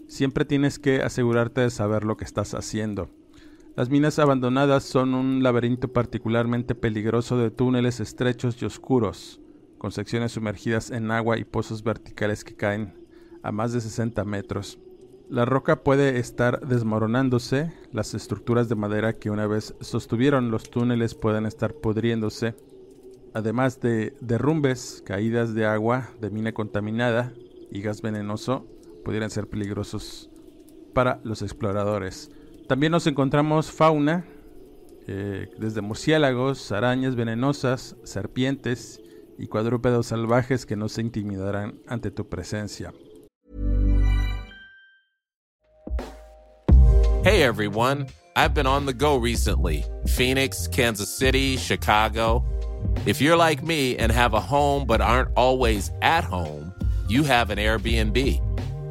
siempre 0.07 0.45
tienes 0.45 0.79
que 0.79 1.01
asegurarte 1.01 1.61
de 1.61 1.69
saber 1.69 2.05
lo 2.05 2.17
que 2.17 2.25
estás 2.25 2.55
haciendo. 2.55 3.09
Las 3.75 3.89
minas 3.89 4.19
abandonadas 4.19 4.85
son 4.85 5.13
un 5.13 5.43
laberinto 5.43 5.89
particularmente 5.89 6.75
peligroso 6.75 7.37
de 7.37 7.51
túneles 7.51 7.99
estrechos 7.99 8.61
y 8.61 8.65
oscuros, 8.65 9.41
con 9.77 9.91
secciones 9.91 10.31
sumergidas 10.31 10.91
en 10.91 11.11
agua 11.11 11.37
y 11.37 11.43
pozos 11.43 11.83
verticales 11.83 12.45
que 12.45 12.55
caen 12.55 12.93
a 13.43 13.51
más 13.51 13.73
de 13.73 13.81
60 13.81 14.23
metros. 14.23 14.79
La 15.29 15.43
roca 15.43 15.83
puede 15.83 16.19
estar 16.19 16.65
desmoronándose, 16.65 17.73
las 17.91 18.13
estructuras 18.13 18.69
de 18.69 18.75
madera 18.75 19.11
que 19.11 19.29
una 19.29 19.45
vez 19.45 19.75
sostuvieron 19.81 20.51
los 20.51 20.69
túneles 20.69 21.13
pueden 21.13 21.45
estar 21.45 21.73
pudriéndose, 21.73 22.55
además 23.33 23.81
de 23.81 24.15
derrumbes, 24.21 25.03
caídas 25.05 25.53
de 25.53 25.65
agua, 25.65 26.11
de 26.21 26.29
mina 26.29 26.53
contaminada 26.53 27.33
y 27.69 27.81
gas 27.81 28.01
venenoso, 28.01 28.65
pudieran 29.03 29.31
ser 29.31 29.49
peligrosos 29.49 30.29
para 30.93 31.19
los 31.25 31.41
exploradores. 31.41 32.31
También 32.67 32.91
nos 32.91 33.05
encontramos 33.05 33.71
fauna, 33.71 34.25
eh, 35.07 35.51
desde 35.59 35.81
murciélagos, 35.81 36.71
arañas 36.71 37.15
venenosas, 37.15 37.95
serpientes 38.03 38.99
y 39.37 39.45
cuadrúpedos 39.45 40.07
salvajes 40.07 40.65
que 40.65 40.75
no 40.75 40.89
se 40.89 41.01
intimidarán 41.01 41.79
ante 41.87 42.09
tu 42.09 42.27
presencia. 42.27 42.91
Hey 47.23 47.43
everyone, 47.43 48.07
I've 48.35 48.55
been 48.55 48.67
on 48.67 48.85
the 48.85 48.93
go 48.93 49.17
recently 49.17 49.83
Phoenix, 50.07 50.67
Kansas 50.67 51.09
City, 51.09 51.57
Chicago. 51.57 52.43
If 53.05 53.21
you're 53.21 53.37
like 53.37 53.63
me 53.63 53.95
and 53.97 54.11
have 54.11 54.33
a 54.33 54.41
home 54.41 54.85
but 54.87 55.01
aren't 55.01 55.29
always 55.35 55.91
at 56.01 56.23
home, 56.23 56.73
you 57.07 57.23
have 57.23 57.51
an 57.51 57.59
Airbnb. 57.59 58.44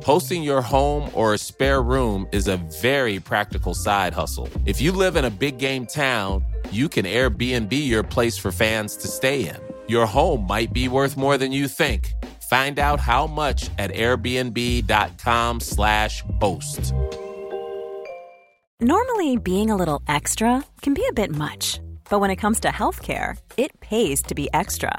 Hosting 0.05 0.43
your 0.43 0.61
home 0.61 1.09
or 1.15 1.33
a 1.33 1.39
spare 1.39 1.81
room 1.81 2.29
is 2.31 2.47
a 2.47 2.59
very 2.83 3.19
practical 3.19 3.73
side 3.73 4.13
hustle. 4.13 4.51
If 4.67 4.83
you 4.83 4.93
live 4.93 5.17
in 5.17 5.25
a 5.25 5.31
big 5.31 5.57
game 5.57 5.87
town, 5.87 6.45
you 6.71 6.91
can 6.91 7.07
Airbnb 7.07 7.73
your 7.73 8.03
place 8.03 8.37
for 8.37 8.53
fans 8.53 8.97
to 8.97 9.09
stay 9.09 9.49
in. 9.49 9.57
Your 9.89 10.05
home 10.05 10.47
might 10.47 10.75
be 10.75 10.89
worth 10.89 11.17
more 11.17 11.39
than 11.39 11.53
you 11.53 11.69
think. 11.69 12.13
Find 12.51 12.79
out 12.79 13.01
how 13.01 13.27
much 13.27 13.71
at 13.79 13.91
airbnb.com/slash 13.93 16.23
host. 16.39 16.93
Normally, 18.81 19.39
being 19.39 19.71
a 19.71 19.77
little 19.77 20.03
extra 20.07 20.63
can 20.83 20.93
be 20.93 21.07
a 21.09 21.15
bit 21.15 21.35
much, 21.35 21.81
but 22.11 22.19
when 22.19 22.29
it 22.29 22.37
comes 22.37 22.61
to 22.61 22.69
healthcare, 22.69 23.39
it 23.57 23.81
pays 23.81 24.21
to 24.25 24.35
be 24.35 24.51
extra. 24.53 24.99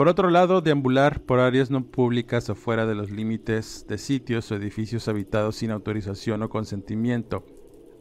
Por 0.00 0.08
otro 0.08 0.30
lado, 0.30 0.62
deambular 0.62 1.20
por 1.20 1.40
áreas 1.40 1.70
no 1.70 1.84
públicas 1.84 2.48
o 2.48 2.54
fuera 2.54 2.86
de 2.86 2.94
los 2.94 3.10
límites 3.10 3.84
de 3.86 3.98
sitios 3.98 4.50
o 4.50 4.54
edificios 4.54 5.08
habitados 5.08 5.56
sin 5.56 5.70
autorización 5.70 6.42
o 6.42 6.48
consentimiento 6.48 7.44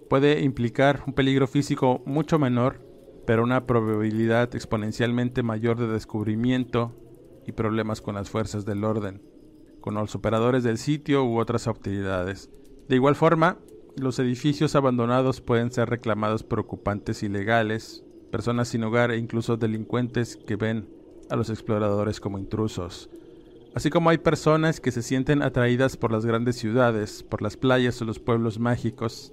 puede 0.09 0.39
implicar 0.39 1.03
un 1.07 1.11
peligro 1.11 1.45
físico 1.45 2.01
mucho 2.05 2.39
menor, 2.39 2.79
pero 3.27 3.43
una 3.43 3.67
probabilidad 3.67 4.55
exponencialmente 4.55 5.43
mayor 5.43 5.77
de 5.77 5.87
descubrimiento 5.87 6.95
y 7.45 7.51
problemas 7.51 7.99
con 7.99 8.15
las 8.15 8.29
fuerzas 8.29 8.63
del 8.63 8.85
orden, 8.85 9.21
con 9.81 9.95
los 9.95 10.15
operadores 10.15 10.63
del 10.63 10.77
sitio 10.77 11.25
u 11.25 11.37
otras 11.37 11.67
autoridades. 11.67 12.49
De 12.87 12.95
igual 12.95 13.15
forma, 13.15 13.57
los 13.97 14.19
edificios 14.19 14.73
abandonados 14.77 15.41
pueden 15.41 15.69
ser 15.69 15.89
reclamados 15.89 16.43
por 16.43 16.61
ocupantes 16.61 17.23
ilegales, 17.23 18.05
personas 18.31 18.69
sin 18.69 18.85
hogar 18.85 19.11
e 19.11 19.17
incluso 19.17 19.57
delincuentes 19.57 20.37
que 20.37 20.55
ven 20.55 20.97
a 21.29 21.35
los 21.35 21.49
exploradores 21.49 22.19
como 22.19 22.39
intrusos. 22.39 23.09
Así 23.75 23.89
como 23.89 24.09
hay 24.09 24.17
personas 24.17 24.79
que 24.79 24.91
se 24.91 25.03
sienten 25.03 25.43
atraídas 25.43 25.95
por 25.95 26.11
las 26.11 26.25
grandes 26.25 26.55
ciudades, 26.55 27.23
por 27.23 27.41
las 27.41 27.55
playas 27.55 28.01
o 28.01 28.05
los 28.05 28.19
pueblos 28.19 28.59
mágicos, 28.59 29.31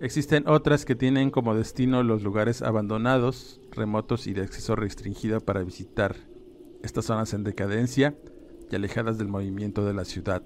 existen 0.00 0.48
otras 0.48 0.84
que 0.84 0.94
tienen 0.94 1.30
como 1.30 1.54
destino 1.54 2.02
los 2.02 2.22
lugares 2.22 2.62
abandonados, 2.62 3.60
remotos 3.72 4.26
y 4.26 4.32
de 4.32 4.42
acceso 4.42 4.76
restringido 4.76 5.40
para 5.40 5.62
visitar 5.62 6.16
estas 6.82 7.04
zonas 7.04 7.34
en 7.34 7.44
decadencia 7.44 8.16
y 8.70 8.76
alejadas 8.76 9.18
del 9.18 9.28
movimiento 9.28 9.84
de 9.84 9.94
la 9.94 10.04
ciudad. 10.04 10.42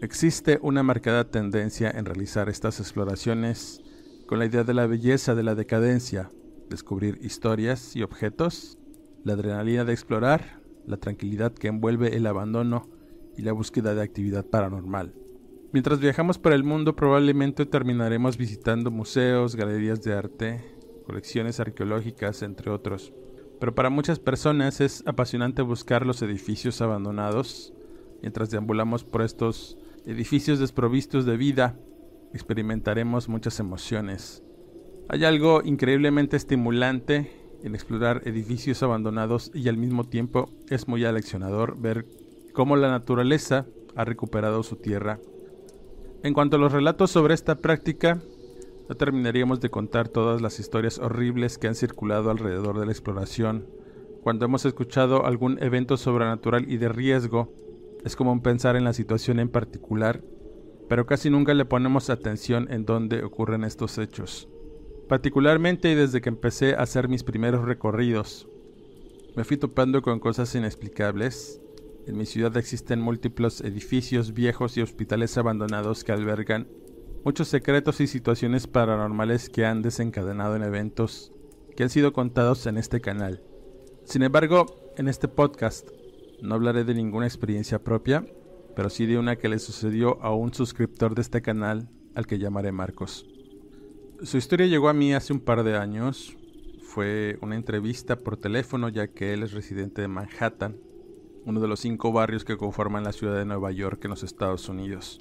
Existe 0.00 0.58
una 0.62 0.82
marcada 0.82 1.30
tendencia 1.30 1.90
en 1.90 2.04
realizar 2.04 2.48
estas 2.48 2.80
exploraciones 2.80 3.82
con 4.26 4.38
la 4.38 4.46
idea 4.46 4.64
de 4.64 4.74
la 4.74 4.86
belleza 4.86 5.34
de 5.34 5.42
la 5.42 5.54
decadencia, 5.54 6.30
descubrir 6.70 7.18
historias 7.22 7.94
y 7.96 8.02
objetos 8.02 8.78
la 9.24 9.34
adrenalina 9.34 9.84
de 9.84 9.92
explorar, 9.92 10.60
la 10.86 10.96
tranquilidad 10.96 11.52
que 11.52 11.68
envuelve 11.68 12.16
el 12.16 12.26
abandono 12.26 12.88
y 13.36 13.42
la 13.42 13.52
búsqueda 13.52 13.94
de 13.94 14.02
actividad 14.02 14.44
paranormal. 14.44 15.14
Mientras 15.72 16.00
viajamos 16.00 16.38
por 16.38 16.52
el 16.52 16.64
mundo 16.64 16.94
probablemente 16.94 17.64
terminaremos 17.64 18.36
visitando 18.36 18.90
museos, 18.90 19.56
galerías 19.56 20.02
de 20.02 20.12
arte, 20.12 20.60
colecciones 21.06 21.60
arqueológicas, 21.60 22.42
entre 22.42 22.70
otros. 22.70 23.12
Pero 23.58 23.74
para 23.74 23.90
muchas 23.90 24.18
personas 24.18 24.80
es 24.80 25.02
apasionante 25.06 25.62
buscar 25.62 26.04
los 26.04 26.20
edificios 26.20 26.82
abandonados. 26.82 27.72
Mientras 28.20 28.50
deambulamos 28.50 29.04
por 29.04 29.22
estos 29.22 29.78
edificios 30.04 30.58
desprovistos 30.58 31.24
de 31.24 31.36
vida, 31.36 31.78
experimentaremos 32.34 33.28
muchas 33.28 33.58
emociones. 33.60 34.42
Hay 35.08 35.24
algo 35.24 35.62
increíblemente 35.64 36.36
estimulante 36.36 37.30
en 37.62 37.74
explorar 37.74 38.22
edificios 38.24 38.82
abandonados 38.82 39.50
y 39.54 39.68
al 39.68 39.76
mismo 39.76 40.04
tiempo 40.04 40.50
es 40.68 40.88
muy 40.88 41.04
aleccionador 41.04 41.80
ver 41.80 42.06
cómo 42.52 42.76
la 42.76 42.90
naturaleza 42.90 43.66
ha 43.96 44.04
recuperado 44.04 44.62
su 44.62 44.76
tierra. 44.76 45.18
En 46.22 46.34
cuanto 46.34 46.56
a 46.56 46.60
los 46.60 46.72
relatos 46.72 47.10
sobre 47.10 47.34
esta 47.34 47.56
práctica, 47.56 48.20
no 48.88 48.94
terminaríamos 48.94 49.60
de 49.60 49.70
contar 49.70 50.08
todas 50.08 50.42
las 50.42 50.60
historias 50.60 50.98
horribles 50.98 51.58
que 51.58 51.68
han 51.68 51.74
circulado 51.74 52.30
alrededor 52.30 52.78
de 52.78 52.86
la 52.86 52.92
exploración. 52.92 53.66
Cuando 54.22 54.44
hemos 54.44 54.64
escuchado 54.64 55.26
algún 55.26 55.62
evento 55.62 55.96
sobrenatural 55.96 56.70
y 56.70 56.76
de 56.76 56.88
riesgo, 56.88 57.52
es 58.04 58.16
común 58.16 58.40
pensar 58.40 58.76
en 58.76 58.84
la 58.84 58.92
situación 58.92 59.40
en 59.40 59.48
particular, 59.48 60.22
pero 60.88 61.06
casi 61.06 61.30
nunca 61.30 61.54
le 61.54 61.64
ponemos 61.64 62.10
atención 62.10 62.70
en 62.70 62.84
dónde 62.84 63.24
ocurren 63.24 63.64
estos 63.64 63.98
hechos 63.98 64.48
particularmente 65.12 65.94
desde 65.94 66.22
que 66.22 66.30
empecé 66.30 66.74
a 66.74 66.84
hacer 66.84 67.06
mis 67.06 67.22
primeros 67.22 67.66
recorridos. 67.66 68.48
me 69.36 69.44
fui 69.44 69.58
topando 69.58 70.00
con 70.00 70.18
cosas 70.20 70.54
inexplicables. 70.54 71.60
En 72.06 72.16
mi 72.16 72.24
ciudad 72.24 72.56
existen 72.56 72.98
múltiples 72.98 73.60
edificios 73.60 74.32
viejos 74.32 74.78
y 74.78 74.80
hospitales 74.80 75.36
abandonados 75.36 76.02
que 76.02 76.12
albergan 76.12 76.66
muchos 77.26 77.48
secretos 77.48 78.00
y 78.00 78.06
situaciones 78.06 78.66
paranormales 78.66 79.50
que 79.50 79.66
han 79.66 79.82
desencadenado 79.82 80.56
en 80.56 80.62
eventos 80.62 81.30
que 81.76 81.82
han 81.82 81.90
sido 81.90 82.14
contados 82.14 82.64
en 82.64 82.78
este 82.78 83.02
canal. 83.02 83.42
Sin 84.04 84.22
embargo, 84.22 84.64
en 84.96 85.08
este 85.08 85.28
podcast 85.28 85.90
no 86.40 86.54
hablaré 86.54 86.84
de 86.84 86.94
ninguna 86.94 87.26
experiencia 87.26 87.84
propia, 87.84 88.24
pero 88.74 88.88
sí 88.88 89.04
de 89.04 89.18
una 89.18 89.36
que 89.36 89.50
le 89.50 89.58
sucedió 89.58 90.22
a 90.22 90.34
un 90.34 90.54
suscriptor 90.54 91.14
de 91.14 91.20
este 91.20 91.42
canal 91.42 91.90
al 92.14 92.26
que 92.26 92.38
llamaré 92.38 92.72
Marcos. 92.72 93.26
Su 94.22 94.36
historia 94.36 94.66
llegó 94.66 94.88
a 94.88 94.92
mí 94.92 95.12
hace 95.14 95.32
un 95.32 95.40
par 95.40 95.64
de 95.64 95.76
años. 95.76 96.36
Fue 96.80 97.38
una 97.40 97.56
entrevista 97.56 98.16
por 98.16 98.36
teléfono 98.36 98.88
ya 98.88 99.08
que 99.08 99.32
él 99.32 99.42
es 99.42 99.52
residente 99.52 100.00
de 100.00 100.06
Manhattan, 100.06 100.76
uno 101.44 101.60
de 101.60 101.66
los 101.66 101.80
cinco 101.80 102.12
barrios 102.12 102.44
que 102.44 102.56
conforman 102.56 103.02
la 103.02 103.12
ciudad 103.12 103.36
de 103.36 103.44
Nueva 103.44 103.72
York 103.72 104.04
en 104.04 104.10
los 104.10 104.22
Estados 104.22 104.68
Unidos. 104.68 105.18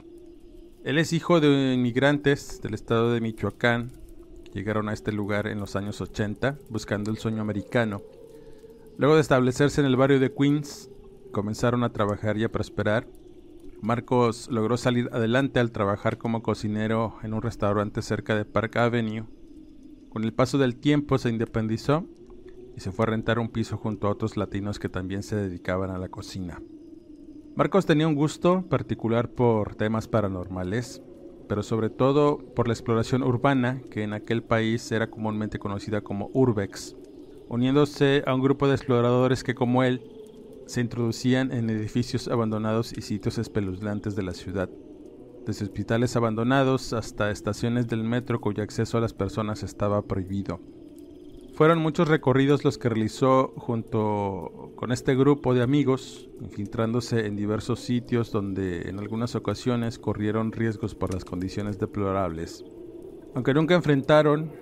Él 0.83 0.99
es 0.99 1.13
hijo 1.13 1.39
de 1.39 1.73
inmigrantes 1.73 2.61
del 2.61 2.75
estado 2.75 3.11
de 3.11 3.21
Michoacán 3.21 3.91
llegaron 4.53 4.87
a 4.87 4.93
este 4.93 5.11
lugar 5.11 5.47
en 5.47 5.59
los 5.59 5.75
años 5.75 5.99
80 5.99 6.59
buscando 6.69 7.09
el 7.09 7.17
sueño 7.17 7.41
americano. 7.41 8.03
Luego 8.97 9.15
de 9.15 9.21
establecerse 9.21 9.81
en 9.81 9.87
el 9.87 9.95
barrio 9.95 10.19
de 10.19 10.31
Queens, 10.31 10.91
comenzaron 11.31 11.83
a 11.83 11.91
trabajar 11.91 12.37
y 12.37 12.43
a 12.43 12.51
prosperar 12.51 13.07
Marcos 13.81 14.47
logró 14.51 14.77
salir 14.77 15.09
adelante 15.11 15.59
al 15.59 15.71
trabajar 15.71 16.19
como 16.19 16.43
cocinero 16.43 17.15
en 17.23 17.33
un 17.33 17.41
restaurante 17.41 18.03
cerca 18.03 18.35
de 18.35 18.45
Park 18.45 18.77
Avenue. 18.77 19.25
Con 20.09 20.23
el 20.23 20.33
paso 20.33 20.59
del 20.59 20.75
tiempo 20.75 21.17
se 21.17 21.29
independizó 21.29 22.05
y 22.77 22.79
se 22.79 22.91
fue 22.91 23.05
a 23.05 23.09
rentar 23.09 23.39
un 23.39 23.49
piso 23.49 23.77
junto 23.77 24.05
a 24.05 24.11
otros 24.11 24.37
latinos 24.37 24.77
que 24.77 24.87
también 24.87 25.23
se 25.23 25.35
dedicaban 25.35 25.89
a 25.89 25.97
la 25.97 26.09
cocina. 26.09 26.61
Marcos 27.55 27.87
tenía 27.87 28.07
un 28.07 28.13
gusto 28.13 28.67
particular 28.69 29.31
por 29.31 29.73
temas 29.73 30.07
paranormales, 30.07 31.01
pero 31.49 31.63
sobre 31.63 31.89
todo 31.89 32.37
por 32.37 32.67
la 32.67 32.73
exploración 32.73 33.23
urbana, 33.23 33.81
que 33.89 34.03
en 34.03 34.13
aquel 34.13 34.43
país 34.43 34.91
era 34.91 35.09
comúnmente 35.09 35.57
conocida 35.57 36.01
como 36.01 36.29
Urbex, 36.33 36.95
uniéndose 37.49 38.21
a 38.27 38.35
un 38.35 38.41
grupo 38.41 38.67
de 38.67 38.75
exploradores 38.75 39.43
que 39.43 39.55
como 39.55 39.81
él 39.81 40.20
se 40.71 40.79
introducían 40.79 41.51
en 41.51 41.69
edificios 41.69 42.29
abandonados 42.29 42.93
y 42.97 43.01
sitios 43.01 43.37
espeluznantes 43.37 44.15
de 44.15 44.23
la 44.23 44.33
ciudad, 44.33 44.69
desde 45.45 45.65
hospitales 45.65 46.15
abandonados 46.15 46.93
hasta 46.93 47.29
estaciones 47.29 47.87
del 47.87 48.05
metro 48.05 48.39
cuyo 48.39 48.63
acceso 48.63 48.97
a 48.97 49.01
las 49.01 49.13
personas 49.13 49.63
estaba 49.63 50.01
prohibido. 50.03 50.61
Fueron 51.55 51.79
muchos 51.79 52.07
recorridos 52.07 52.63
los 52.63 52.77
que 52.77 52.87
realizó 52.87 53.53
junto 53.57 54.71
con 54.77 54.93
este 54.93 55.13
grupo 55.13 55.53
de 55.53 55.61
amigos, 55.61 56.29
infiltrándose 56.39 57.27
en 57.27 57.35
diversos 57.35 57.81
sitios 57.81 58.31
donde 58.31 58.87
en 58.89 58.97
algunas 58.97 59.35
ocasiones 59.35 59.99
corrieron 59.99 60.53
riesgos 60.53 60.95
por 60.95 61.13
las 61.13 61.25
condiciones 61.25 61.79
deplorables. 61.79 62.63
Aunque 63.35 63.53
nunca 63.53 63.75
enfrentaron 63.75 64.53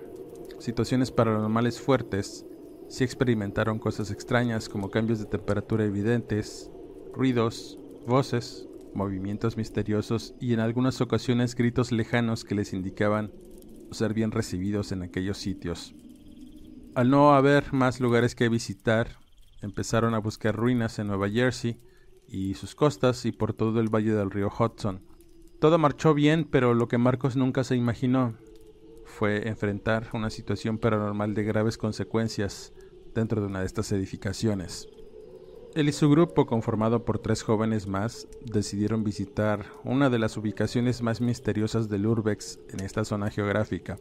situaciones 0.58 1.12
paranormales 1.12 1.80
fuertes, 1.80 2.44
sí 2.90 3.04
experimentaron 3.04 3.78
cosas 3.78 4.10
extrañas 4.10 4.68
como 4.68 4.90
cambios 4.90 5.20
de 5.20 5.26
temperatura 5.26 5.84
evidentes, 5.84 6.70
ruidos, 7.14 7.78
voces, 8.04 8.68
movimientos 8.94 9.56
misteriosos 9.56 10.34
y 10.40 10.54
en 10.54 10.60
algunas 10.60 11.00
ocasiones 11.00 11.54
gritos 11.54 11.92
lejanos 11.92 12.44
que 12.44 12.56
les 12.56 12.72
indicaban 12.72 13.32
ser 13.92 14.12
bien 14.12 14.32
recibidos 14.32 14.90
en 14.90 15.02
aquellos 15.02 15.38
sitios. 15.38 15.94
Al 16.96 17.10
no 17.10 17.32
haber 17.34 17.72
más 17.72 18.00
lugares 18.00 18.34
que 18.34 18.48
visitar, 18.48 19.18
empezaron 19.62 20.14
a 20.14 20.18
buscar 20.18 20.56
ruinas 20.56 20.98
en 20.98 21.06
Nueva 21.06 21.30
Jersey 21.30 21.80
y 22.26 22.54
sus 22.54 22.74
costas 22.74 23.24
y 23.24 23.30
por 23.30 23.52
todo 23.52 23.78
el 23.80 23.88
valle 23.88 24.14
del 24.14 24.32
río 24.32 24.48
Hudson. 24.48 25.00
Todo 25.60 25.78
marchó 25.78 26.12
bien, 26.12 26.44
pero 26.44 26.74
lo 26.74 26.88
que 26.88 26.98
Marcos 26.98 27.36
nunca 27.36 27.62
se 27.62 27.76
imaginó 27.76 28.36
fue 29.04 29.46
enfrentar 29.48 30.08
una 30.12 30.30
situación 30.30 30.78
paranormal 30.78 31.34
de 31.34 31.44
graves 31.44 31.78
consecuencias 31.78 32.72
dentro 33.14 33.40
de 33.40 33.46
una 33.46 33.60
de 33.60 33.66
estas 33.66 33.92
edificaciones. 33.92 34.88
Él 35.74 35.88
y 35.88 35.92
su 35.92 36.10
grupo, 36.10 36.46
conformado 36.46 37.04
por 37.04 37.20
tres 37.20 37.42
jóvenes 37.42 37.86
más, 37.86 38.26
decidieron 38.44 39.04
visitar 39.04 39.66
una 39.84 40.10
de 40.10 40.18
las 40.18 40.36
ubicaciones 40.36 41.00
más 41.00 41.20
misteriosas 41.20 41.88
del 41.88 42.06
Urbex 42.06 42.58
en 42.70 42.80
esta 42.80 43.04
zona 43.04 43.30
geográfica, 43.30 43.98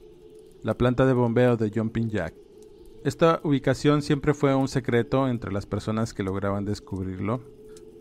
la 0.63 0.75
planta 0.75 1.05
de 1.05 1.13
bombeo 1.13 1.57
de 1.57 1.69
Jumping 1.69 2.09
Jack. 2.09 2.33
Esta 3.03 3.39
ubicación 3.43 4.01
siempre 4.01 4.33
fue 4.33 4.55
un 4.55 4.67
secreto 4.67 5.27
entre 5.27 5.51
las 5.51 5.67
personas 5.67 6.13
que 6.13 6.23
lograban 6.23 6.65
descubrirlo. 6.65 7.41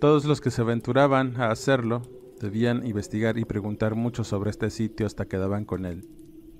Todos 0.00 0.24
los 0.24 0.40
que 0.40 0.50
se 0.50 0.62
aventuraban 0.62 1.40
a 1.40 1.50
hacerlo 1.50 2.02
debían 2.40 2.86
investigar 2.86 3.36
y 3.36 3.44
preguntar 3.44 3.94
mucho 3.94 4.24
sobre 4.24 4.50
este 4.50 4.70
sitio 4.70 5.06
hasta 5.06 5.26
que 5.26 5.36
daban 5.36 5.66
con 5.66 5.84
él. 5.84 6.08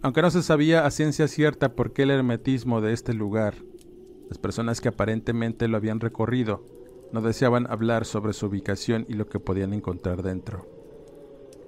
Aunque 0.02 0.22
no 0.22 0.30
se 0.30 0.42
sabía 0.42 0.86
a 0.86 0.90
ciencia 0.90 1.26
cierta 1.26 1.74
por 1.74 1.92
qué 1.92 2.02
el 2.02 2.10
hermetismo 2.10 2.80
de 2.80 2.92
este 2.92 3.14
lugar 3.14 3.54
las 4.28 4.38
personas 4.38 4.80
que 4.80 4.88
aparentemente 4.88 5.68
lo 5.68 5.76
habían 5.76 6.00
recorrido 6.00 6.64
no 7.12 7.22
deseaban 7.22 7.70
hablar 7.70 8.04
sobre 8.04 8.32
su 8.32 8.46
ubicación 8.46 9.06
y 9.08 9.14
lo 9.14 9.28
que 9.28 9.40
podían 9.40 9.72
encontrar 9.72 10.22
dentro. 10.22 10.66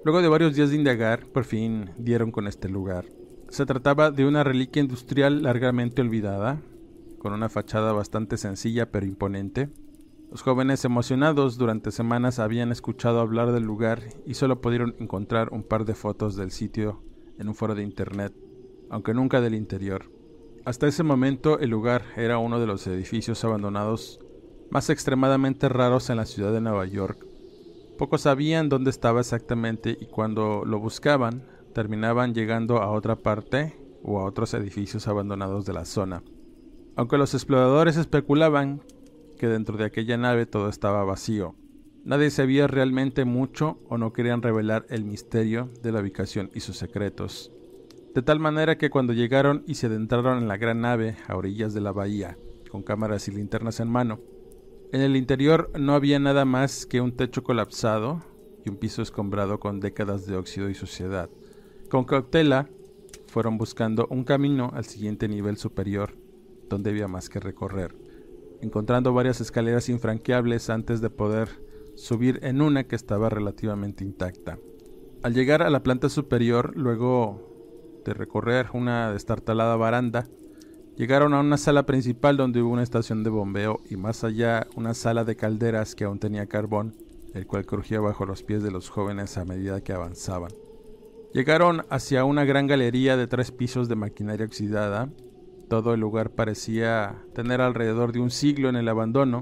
Luego 0.03 0.21
de 0.21 0.27
varios 0.27 0.55
días 0.55 0.69
de 0.69 0.75
indagar, 0.77 1.25
por 1.27 1.43
fin 1.43 1.91
dieron 1.97 2.31
con 2.31 2.47
este 2.47 2.69
lugar. 2.69 3.05
Se 3.49 3.65
trataba 3.65 4.11
de 4.11 4.25
una 4.25 4.43
reliquia 4.43 4.81
industrial 4.81 5.43
largamente 5.43 6.01
olvidada, 6.01 6.61
con 7.19 7.33
una 7.33 7.49
fachada 7.49 7.93
bastante 7.93 8.37
sencilla 8.37 8.91
pero 8.91 9.05
imponente. 9.05 9.69
Los 10.31 10.41
jóvenes 10.41 10.85
emocionados 10.85 11.57
durante 11.57 11.91
semanas 11.91 12.39
habían 12.39 12.71
escuchado 12.71 13.19
hablar 13.19 13.51
del 13.51 13.63
lugar 13.63 14.01
y 14.25 14.35
solo 14.35 14.61
pudieron 14.61 14.95
encontrar 14.99 15.49
un 15.51 15.63
par 15.63 15.85
de 15.85 15.93
fotos 15.93 16.35
del 16.35 16.51
sitio 16.51 17.03
en 17.37 17.49
un 17.49 17.55
foro 17.55 17.75
de 17.75 17.83
internet, 17.83 18.33
aunque 18.89 19.13
nunca 19.13 19.41
del 19.41 19.55
interior. 19.55 20.20
Hasta 20.63 20.87
ese 20.87 21.01
momento 21.01 21.57
el 21.57 21.71
lugar 21.71 22.03
era 22.15 22.37
uno 22.37 22.59
de 22.59 22.67
los 22.67 22.85
edificios 22.85 23.43
abandonados 23.43 24.19
más 24.69 24.91
extremadamente 24.91 25.67
raros 25.69 26.11
en 26.11 26.17
la 26.17 26.27
ciudad 26.27 26.53
de 26.53 26.61
Nueva 26.61 26.85
York. 26.85 27.25
Pocos 27.97 28.21
sabían 28.21 28.69
dónde 28.69 28.91
estaba 28.91 29.21
exactamente 29.21 29.97
y 29.99 30.05
cuando 30.05 30.63
lo 30.63 30.79
buscaban 30.79 31.43
terminaban 31.73 32.35
llegando 32.35 32.77
a 32.77 32.91
otra 32.91 33.15
parte 33.15 33.75
o 34.03 34.19
a 34.19 34.25
otros 34.25 34.53
edificios 34.53 35.07
abandonados 35.07 35.65
de 35.65 35.73
la 35.73 35.85
zona. 35.85 36.21
Aunque 36.95 37.17
los 37.17 37.33
exploradores 37.33 37.97
especulaban 37.97 38.83
que 39.39 39.47
dentro 39.47 39.77
de 39.77 39.85
aquella 39.85 40.17
nave 40.17 40.45
todo 40.45 40.69
estaba 40.69 41.03
vacío, 41.03 41.55
nadie 42.05 42.29
sabía 42.29 42.67
realmente 42.67 43.25
mucho 43.25 43.79
o 43.89 43.97
no 43.97 44.13
querían 44.13 44.43
revelar 44.43 44.85
el 44.89 45.05
misterio 45.05 45.71
de 45.81 45.91
la 45.91 46.01
ubicación 46.01 46.51
y 46.53 46.59
sus 46.59 46.77
secretos 46.77 47.51
de 48.13 48.21
tal 48.21 48.39
manera 48.39 48.77
que 48.77 48.89
cuando 48.89 49.13
llegaron 49.13 49.63
y 49.67 49.75
se 49.75 49.87
adentraron 49.87 50.39
en 50.39 50.47
la 50.47 50.57
gran 50.57 50.81
nave 50.81 51.15
a 51.27 51.35
orillas 51.35 51.73
de 51.73 51.81
la 51.81 51.91
bahía, 51.93 52.37
con 52.69 52.83
cámaras 52.83 53.27
y 53.27 53.31
linternas 53.31 53.79
en 53.79 53.89
mano, 53.89 54.19
en 54.91 54.99
el 54.99 55.15
interior 55.15 55.71
no 55.79 55.93
había 55.93 56.19
nada 56.19 56.43
más 56.43 56.85
que 56.85 56.99
un 56.99 57.13
techo 57.13 57.43
colapsado 57.43 58.21
y 58.65 58.69
un 58.69 58.75
piso 58.75 59.01
escombrado 59.01 59.59
con 59.59 59.79
décadas 59.79 60.25
de 60.25 60.35
óxido 60.35 60.69
y 60.69 60.75
suciedad. 60.75 61.29
Con 61.89 62.03
cautela, 62.03 62.69
fueron 63.27 63.57
buscando 63.57 64.07
un 64.09 64.25
camino 64.25 64.71
al 64.73 64.83
siguiente 64.83 65.29
nivel 65.29 65.55
superior, 65.55 66.17
donde 66.69 66.89
había 66.89 67.07
más 67.07 67.29
que 67.29 67.39
recorrer, 67.39 67.95
encontrando 68.61 69.13
varias 69.13 69.39
escaleras 69.39 69.87
infranqueables 69.87 70.69
antes 70.69 70.99
de 70.99 71.09
poder 71.09 71.47
subir 71.95 72.39
en 72.43 72.61
una 72.61 72.83
que 72.83 72.97
estaba 72.97 73.29
relativamente 73.29 74.03
intacta. 74.03 74.59
Al 75.23 75.33
llegar 75.33 75.61
a 75.61 75.69
la 75.69 75.83
planta 75.83 76.09
superior, 76.09 76.75
luego 76.75 77.50
de 78.05 78.13
recorrer 78.13 78.67
una 78.73 79.11
destartalada 79.11 79.75
baranda, 79.75 80.27
llegaron 80.97 81.33
a 81.33 81.39
una 81.39 81.57
sala 81.57 81.85
principal 81.85 82.37
donde 82.37 82.61
hubo 82.61 82.71
una 82.71 82.83
estación 82.83 83.23
de 83.23 83.29
bombeo 83.29 83.81
y 83.89 83.95
más 83.95 84.23
allá 84.23 84.67
una 84.75 84.93
sala 84.93 85.23
de 85.23 85.35
calderas 85.35 85.95
que 85.95 86.03
aún 86.03 86.19
tenía 86.19 86.47
carbón, 86.47 86.95
el 87.33 87.47
cual 87.47 87.65
crujía 87.65 87.99
bajo 87.99 88.25
los 88.25 88.43
pies 88.43 88.63
de 88.63 88.71
los 88.71 88.89
jóvenes 88.89 89.37
a 89.37 89.45
medida 89.45 89.81
que 89.81 89.93
avanzaban. 89.93 90.51
Llegaron 91.33 91.85
hacia 91.89 92.25
una 92.25 92.43
gran 92.43 92.67
galería 92.67 93.15
de 93.15 93.27
tres 93.27 93.51
pisos 93.51 93.87
de 93.87 93.95
maquinaria 93.95 94.45
oxidada. 94.45 95.09
Todo 95.69 95.93
el 95.93 96.01
lugar 96.01 96.31
parecía 96.31 97.23
tener 97.33 97.61
alrededor 97.61 98.11
de 98.11 98.19
un 98.19 98.31
siglo 98.31 98.67
en 98.67 98.75
el 98.75 98.89
abandono. 98.89 99.41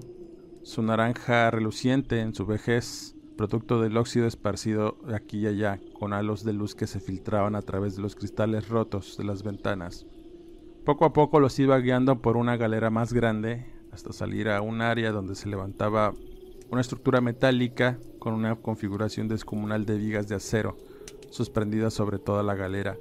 Su 0.61 0.83
naranja 0.83 1.49
reluciente 1.49 2.19
en 2.19 2.35
su 2.35 2.45
vejez 2.45 3.15
producto 3.39 3.81
del 3.81 3.95
óxido 3.95 4.27
esparcido 4.27 4.97
aquí 5.13 5.37
y 5.37 5.47
allá, 5.47 5.79
con 5.97 6.11
halos 6.11 6.43
de 6.43 6.51
luz 6.51 6.75
que 6.75 6.87
se 6.87 6.99
filtraban 6.99 7.55
a 7.55 7.61
través 7.61 7.95
de 7.95 8.01
los 8.01 8.17
cristales 8.17 8.67
rotos 8.67 9.15
de 9.17 9.23
las 9.23 9.43
ventanas. 9.43 10.05
Poco 10.83 11.05
a 11.05 11.13
poco 11.13 11.39
los 11.39 11.57
iba 11.57 11.79
guiando 11.79 12.21
por 12.21 12.35
una 12.35 12.57
galera 12.57 12.89
más 12.89 13.13
grande 13.13 13.65
hasta 13.93 14.11
salir 14.11 14.49
a 14.49 14.59
un 14.59 14.81
área 14.81 15.13
donde 15.13 15.35
se 15.35 15.47
levantaba 15.47 16.13
una 16.69 16.81
estructura 16.81 17.21
metálica 17.21 17.97
con 18.19 18.33
una 18.33 18.57
configuración 18.57 19.29
descomunal 19.29 19.85
de 19.85 19.97
vigas 19.97 20.27
de 20.27 20.35
acero 20.35 20.75
suspendidas 21.29 21.93
sobre 21.93 22.19
toda 22.19 22.43
la 22.43 22.55
galera, 22.55 22.97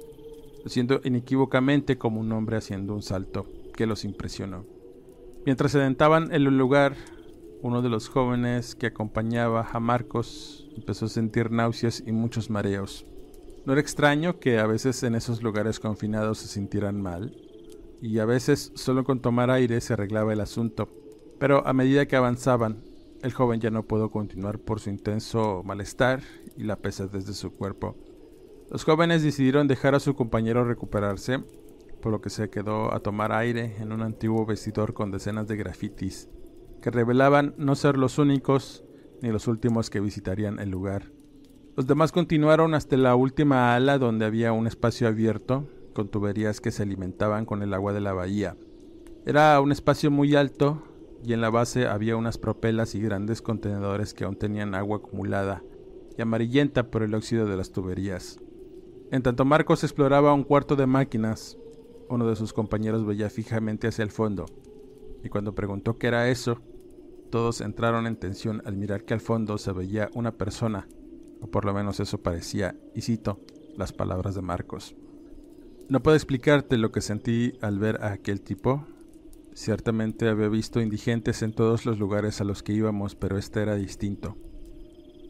siendo 0.67 1.01
inequívocamente 1.03 1.97
como 1.97 2.21
un 2.21 2.31
hombre 2.31 2.55
haciendo 2.55 2.93
un 2.93 3.01
salto 3.01 3.45
que 3.75 3.85
los 3.85 4.05
impresionó. 4.05 4.63
Mientras 5.45 5.73
se 5.73 5.79
sentaban 5.79 6.33
en 6.33 6.47
el 6.47 6.57
lugar, 6.57 6.95
uno 7.61 7.81
de 7.81 7.89
los 7.89 8.07
jóvenes 8.07 8.75
que 8.75 8.87
acompañaba 8.87 9.67
a 9.71 9.79
Marcos 9.79 10.69
empezó 10.75 11.05
a 11.05 11.09
sentir 11.09 11.51
náuseas 11.51 12.01
y 12.05 12.11
muchos 12.11 12.49
mareos. 12.49 13.05
No 13.65 13.73
era 13.73 13.81
extraño 13.81 14.39
que 14.39 14.59
a 14.59 14.65
veces 14.65 15.03
en 15.03 15.15
esos 15.15 15.43
lugares 15.43 15.79
confinados 15.79 16.39
se 16.39 16.47
sintieran 16.47 17.01
mal, 17.01 17.35
y 18.01 18.19
a 18.19 18.25
veces 18.25 18.71
solo 18.75 19.03
con 19.03 19.19
tomar 19.19 19.51
aire 19.51 19.81
se 19.81 19.93
arreglaba 19.93 20.31
el 20.31 20.39
asunto, 20.39 20.87
pero 21.37 21.67
a 21.67 21.73
medida 21.73 22.05
que 22.05 22.15
avanzaban, 22.15 22.83
el 23.21 23.33
joven 23.33 23.59
ya 23.59 23.71
no 23.71 23.83
pudo 23.83 24.09
continuar 24.09 24.59
por 24.59 24.79
su 24.79 24.89
intenso 24.89 25.61
malestar 25.65 26.21
y 26.55 26.63
la 26.63 26.77
pesadez 26.77 27.25
de 27.25 27.33
su 27.33 27.51
cuerpo. 27.51 27.97
Los 28.71 28.85
jóvenes 28.85 29.21
decidieron 29.21 29.67
dejar 29.67 29.95
a 29.95 29.99
su 29.99 30.15
compañero 30.15 30.63
recuperarse, 30.63 31.43
por 32.01 32.13
lo 32.13 32.21
que 32.21 32.29
se 32.29 32.49
quedó 32.49 32.93
a 32.93 33.01
tomar 33.01 33.33
aire 33.33 33.75
en 33.79 33.91
un 33.91 34.01
antiguo 34.01 34.45
vestidor 34.45 34.93
con 34.93 35.11
decenas 35.11 35.47
de 35.49 35.57
grafitis, 35.57 36.29
que 36.79 36.91
revelaban 36.91 37.53
no 37.57 37.75
ser 37.75 37.97
los 37.97 38.17
únicos 38.17 38.83
ni 39.21 39.29
los 39.29 39.47
últimos 39.47 39.89
que 39.89 39.99
visitarían 39.99 40.59
el 40.59 40.69
lugar. 40.69 41.11
Los 41.75 41.87
demás 41.87 42.11
continuaron 42.11 42.73
hasta 42.73 42.97
la 42.97 43.15
última 43.15 43.75
ala 43.75 43.97
donde 43.97 44.25
había 44.25 44.51
un 44.51 44.67
espacio 44.67 45.07
abierto, 45.07 45.67
con 45.93 46.09
tuberías 46.09 46.61
que 46.61 46.71
se 46.71 46.83
alimentaban 46.83 47.45
con 47.45 47.63
el 47.63 47.73
agua 47.73 47.93
de 47.93 48.01
la 48.01 48.13
bahía. 48.13 48.57
Era 49.25 49.59
un 49.61 49.71
espacio 49.71 50.11
muy 50.11 50.35
alto 50.35 50.83
y 51.23 51.33
en 51.33 51.41
la 51.41 51.49
base 51.49 51.87
había 51.87 52.15
unas 52.15 52.37
propelas 52.37 52.95
y 52.95 53.01
grandes 53.01 53.41
contenedores 53.41 54.13
que 54.13 54.23
aún 54.23 54.35
tenían 54.35 54.75
agua 54.75 54.97
acumulada 54.97 55.63
y 56.17 56.21
amarillenta 56.21 56.89
por 56.89 57.03
el 57.03 57.13
óxido 57.13 57.45
de 57.45 57.57
las 57.57 57.71
tuberías. 57.71 58.39
En 59.11 59.21
tanto 59.21 59.45
Marcos 59.45 59.83
exploraba 59.83 60.33
un 60.33 60.43
cuarto 60.43 60.75
de 60.75 60.85
máquinas, 60.85 61.57
uno 62.09 62.27
de 62.27 62.35
sus 62.35 62.53
compañeros 62.53 63.05
veía 63.05 63.29
fijamente 63.29 63.87
hacia 63.87 64.03
el 64.03 64.11
fondo, 64.11 64.45
y 65.23 65.29
cuando 65.29 65.55
preguntó 65.55 65.97
qué 65.97 66.07
era 66.07 66.29
eso, 66.29 66.61
todos 67.29 67.61
entraron 67.61 68.07
en 68.07 68.15
tensión 68.15 68.61
al 68.65 68.75
mirar 68.75 69.05
que 69.05 69.13
al 69.13 69.21
fondo 69.21 69.57
se 69.57 69.71
veía 69.71 70.09
una 70.13 70.33
persona, 70.33 70.87
o 71.41 71.47
por 71.47 71.65
lo 71.65 71.73
menos 71.73 71.99
eso 71.99 72.21
parecía, 72.21 72.75
y 72.95 73.01
cito 73.01 73.39
las 73.77 73.93
palabras 73.93 74.35
de 74.35 74.41
Marcos. 74.41 74.95
No 75.87 76.03
puedo 76.03 76.15
explicarte 76.15 76.77
lo 76.77 76.91
que 76.91 77.01
sentí 77.01 77.53
al 77.61 77.79
ver 77.79 78.03
a 78.03 78.11
aquel 78.11 78.41
tipo. 78.41 78.85
Ciertamente 79.53 80.27
había 80.27 80.47
visto 80.47 80.81
indigentes 80.81 81.41
en 81.41 81.53
todos 81.53 81.85
los 81.85 81.97
lugares 81.97 82.41
a 82.41 82.43
los 82.43 82.61
que 82.61 82.73
íbamos, 82.73 83.15
pero 83.15 83.37
este 83.37 83.61
era 83.61 83.75
distinto. 83.75 84.37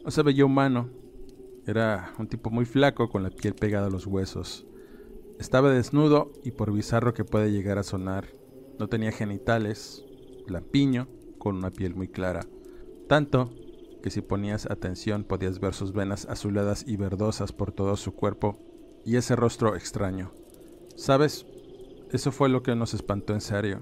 No 0.04 0.10
se 0.10 0.22
veía 0.22 0.44
humano, 0.44 0.90
era 1.66 2.12
un 2.18 2.26
tipo 2.26 2.50
muy 2.50 2.64
flaco 2.64 3.08
con 3.08 3.22
la 3.22 3.30
piel 3.30 3.54
pegada 3.54 3.86
a 3.86 3.90
los 3.90 4.06
huesos. 4.06 4.66
Estaba 5.38 5.70
desnudo 5.70 6.32
y 6.44 6.50
por 6.50 6.72
bizarro 6.72 7.14
que 7.14 7.24
puede 7.24 7.52
llegar 7.52 7.78
a 7.78 7.82
sonar, 7.82 8.26
no 8.78 8.88
tenía 8.88 9.12
genitales, 9.12 10.04
lampiño, 10.46 11.08
con 11.40 11.56
una 11.56 11.70
piel 11.70 11.96
muy 11.96 12.06
clara. 12.06 12.46
Tanto 13.08 13.50
que 14.00 14.10
si 14.10 14.20
ponías 14.20 14.70
atención 14.70 15.24
podías 15.24 15.58
ver 15.58 15.74
sus 15.74 15.92
venas 15.92 16.26
azuladas 16.26 16.84
y 16.86 16.96
verdosas 16.96 17.52
por 17.52 17.72
todo 17.72 17.96
su 17.96 18.12
cuerpo 18.12 18.56
y 19.04 19.16
ese 19.16 19.34
rostro 19.34 19.74
extraño. 19.74 20.30
¿Sabes? 20.94 21.46
Eso 22.12 22.30
fue 22.30 22.48
lo 22.48 22.62
que 22.62 22.76
nos 22.76 22.94
espantó 22.94 23.34
en 23.34 23.40
serio, 23.40 23.80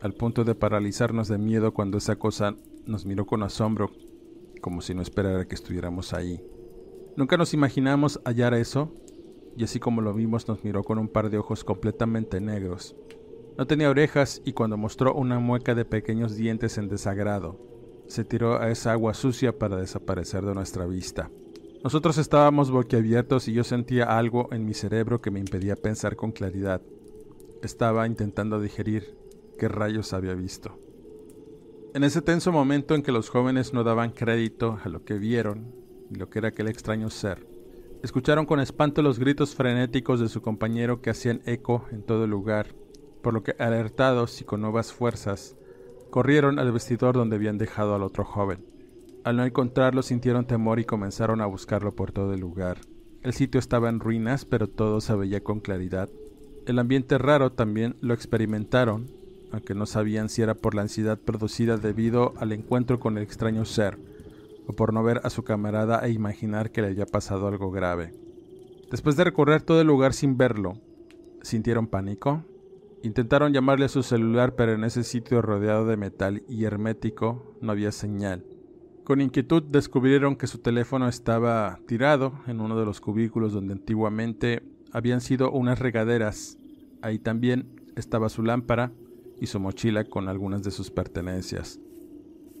al 0.00 0.14
punto 0.14 0.44
de 0.44 0.54
paralizarnos 0.54 1.28
de 1.28 1.38
miedo 1.38 1.72
cuando 1.72 1.98
esa 1.98 2.16
cosa 2.16 2.54
nos 2.86 3.06
miró 3.06 3.26
con 3.26 3.42
asombro, 3.42 3.90
como 4.60 4.80
si 4.80 4.94
no 4.94 5.02
esperara 5.02 5.46
que 5.46 5.54
estuviéramos 5.54 6.12
ahí. 6.12 6.40
Nunca 7.16 7.36
nos 7.36 7.54
imaginamos 7.54 8.20
hallar 8.24 8.52
eso, 8.54 8.92
y 9.56 9.64
así 9.64 9.80
como 9.80 10.02
lo 10.02 10.12
vimos 10.12 10.48
nos 10.48 10.62
miró 10.64 10.84
con 10.84 10.98
un 10.98 11.08
par 11.08 11.30
de 11.30 11.38
ojos 11.38 11.64
completamente 11.64 12.40
negros. 12.40 12.94
No 13.58 13.66
tenía 13.66 13.88
orejas 13.88 14.42
y 14.44 14.52
cuando 14.52 14.76
mostró 14.76 15.14
una 15.14 15.38
mueca 15.38 15.74
de 15.74 15.86
pequeños 15.86 16.36
dientes 16.36 16.76
en 16.76 16.88
desagrado, 16.88 17.58
se 18.06 18.24
tiró 18.24 18.60
a 18.60 18.70
esa 18.70 18.92
agua 18.92 19.14
sucia 19.14 19.58
para 19.58 19.76
desaparecer 19.76 20.44
de 20.44 20.54
nuestra 20.54 20.84
vista. 20.84 21.30
Nosotros 21.82 22.18
estábamos 22.18 22.70
boquiabiertos 22.70 23.48
y 23.48 23.54
yo 23.54 23.64
sentía 23.64 24.18
algo 24.18 24.48
en 24.52 24.66
mi 24.66 24.74
cerebro 24.74 25.20
que 25.20 25.30
me 25.30 25.40
impedía 25.40 25.76
pensar 25.76 26.16
con 26.16 26.32
claridad. 26.32 26.82
Estaba 27.62 28.06
intentando 28.06 28.60
digerir 28.60 29.16
qué 29.58 29.68
rayos 29.68 30.12
había 30.12 30.34
visto. 30.34 30.78
En 31.94 32.04
ese 32.04 32.20
tenso 32.20 32.52
momento 32.52 32.94
en 32.94 33.02
que 33.02 33.12
los 33.12 33.30
jóvenes 33.30 33.72
no 33.72 33.84
daban 33.84 34.10
crédito 34.10 34.78
a 34.84 34.90
lo 34.90 35.02
que 35.04 35.14
vieron, 35.14 35.72
y 36.10 36.16
lo 36.16 36.28
que 36.28 36.40
era 36.40 36.48
aquel 36.48 36.68
extraño 36.68 37.08
ser. 37.08 37.46
Escucharon 38.02 38.44
con 38.44 38.60
espanto 38.60 39.00
los 39.00 39.18
gritos 39.18 39.54
frenéticos 39.54 40.20
de 40.20 40.28
su 40.28 40.42
compañero 40.42 41.00
que 41.00 41.10
hacían 41.10 41.40
eco 41.46 41.86
en 41.90 42.02
todo 42.02 42.24
el 42.24 42.30
lugar, 42.30 42.74
por 43.26 43.34
lo 43.34 43.42
que 43.42 43.56
alertados 43.58 44.40
y 44.40 44.44
con 44.44 44.60
nuevas 44.60 44.92
fuerzas, 44.92 45.56
corrieron 46.10 46.60
al 46.60 46.70
vestidor 46.70 47.16
donde 47.16 47.34
habían 47.34 47.58
dejado 47.58 47.96
al 47.96 48.04
otro 48.04 48.24
joven. 48.24 48.64
Al 49.24 49.36
no 49.36 49.44
encontrarlo 49.44 50.04
sintieron 50.04 50.46
temor 50.46 50.78
y 50.78 50.84
comenzaron 50.84 51.40
a 51.40 51.46
buscarlo 51.46 51.92
por 51.92 52.12
todo 52.12 52.34
el 52.34 52.38
lugar. 52.38 52.78
El 53.22 53.32
sitio 53.32 53.58
estaba 53.58 53.88
en 53.88 53.98
ruinas, 53.98 54.44
pero 54.44 54.68
todo 54.68 55.00
se 55.00 55.12
veía 55.16 55.42
con 55.42 55.58
claridad. 55.58 56.08
El 56.66 56.78
ambiente 56.78 57.18
raro 57.18 57.50
también 57.50 57.96
lo 58.00 58.14
experimentaron, 58.14 59.10
aunque 59.50 59.74
no 59.74 59.86
sabían 59.86 60.28
si 60.28 60.42
era 60.42 60.54
por 60.54 60.76
la 60.76 60.82
ansiedad 60.82 61.18
producida 61.18 61.78
debido 61.78 62.32
al 62.36 62.52
encuentro 62.52 63.00
con 63.00 63.18
el 63.18 63.24
extraño 63.24 63.64
ser, 63.64 63.98
o 64.68 64.72
por 64.72 64.92
no 64.92 65.02
ver 65.02 65.20
a 65.24 65.30
su 65.30 65.42
camarada 65.42 65.98
e 66.06 66.12
imaginar 66.12 66.70
que 66.70 66.80
le 66.80 66.86
había 66.90 67.06
pasado 67.06 67.48
algo 67.48 67.72
grave. 67.72 68.12
Después 68.88 69.16
de 69.16 69.24
recorrer 69.24 69.62
todo 69.62 69.80
el 69.80 69.88
lugar 69.88 70.12
sin 70.12 70.36
verlo, 70.36 70.74
sintieron 71.42 71.88
pánico. 71.88 72.44
Intentaron 73.02 73.52
llamarle 73.52 73.84
a 73.84 73.88
su 73.88 74.02
celular, 74.02 74.54
pero 74.56 74.72
en 74.72 74.84
ese 74.84 75.04
sitio 75.04 75.42
rodeado 75.42 75.86
de 75.86 75.96
metal 75.96 76.42
y 76.48 76.64
hermético 76.64 77.56
no 77.60 77.72
había 77.72 77.92
señal. 77.92 78.44
Con 79.04 79.20
inquietud 79.20 79.62
descubrieron 79.62 80.34
que 80.34 80.48
su 80.48 80.58
teléfono 80.58 81.08
estaba 81.08 81.78
tirado 81.86 82.40
en 82.48 82.60
uno 82.60 82.76
de 82.78 82.84
los 82.84 83.00
cubículos 83.00 83.52
donde 83.52 83.74
antiguamente 83.74 84.62
habían 84.90 85.20
sido 85.20 85.52
unas 85.52 85.78
regaderas. 85.78 86.58
Ahí 87.02 87.18
también 87.18 87.80
estaba 87.94 88.28
su 88.28 88.42
lámpara 88.42 88.92
y 89.40 89.46
su 89.46 89.60
mochila 89.60 90.04
con 90.04 90.28
algunas 90.28 90.62
de 90.64 90.72
sus 90.72 90.90
pertenencias. 90.90 91.78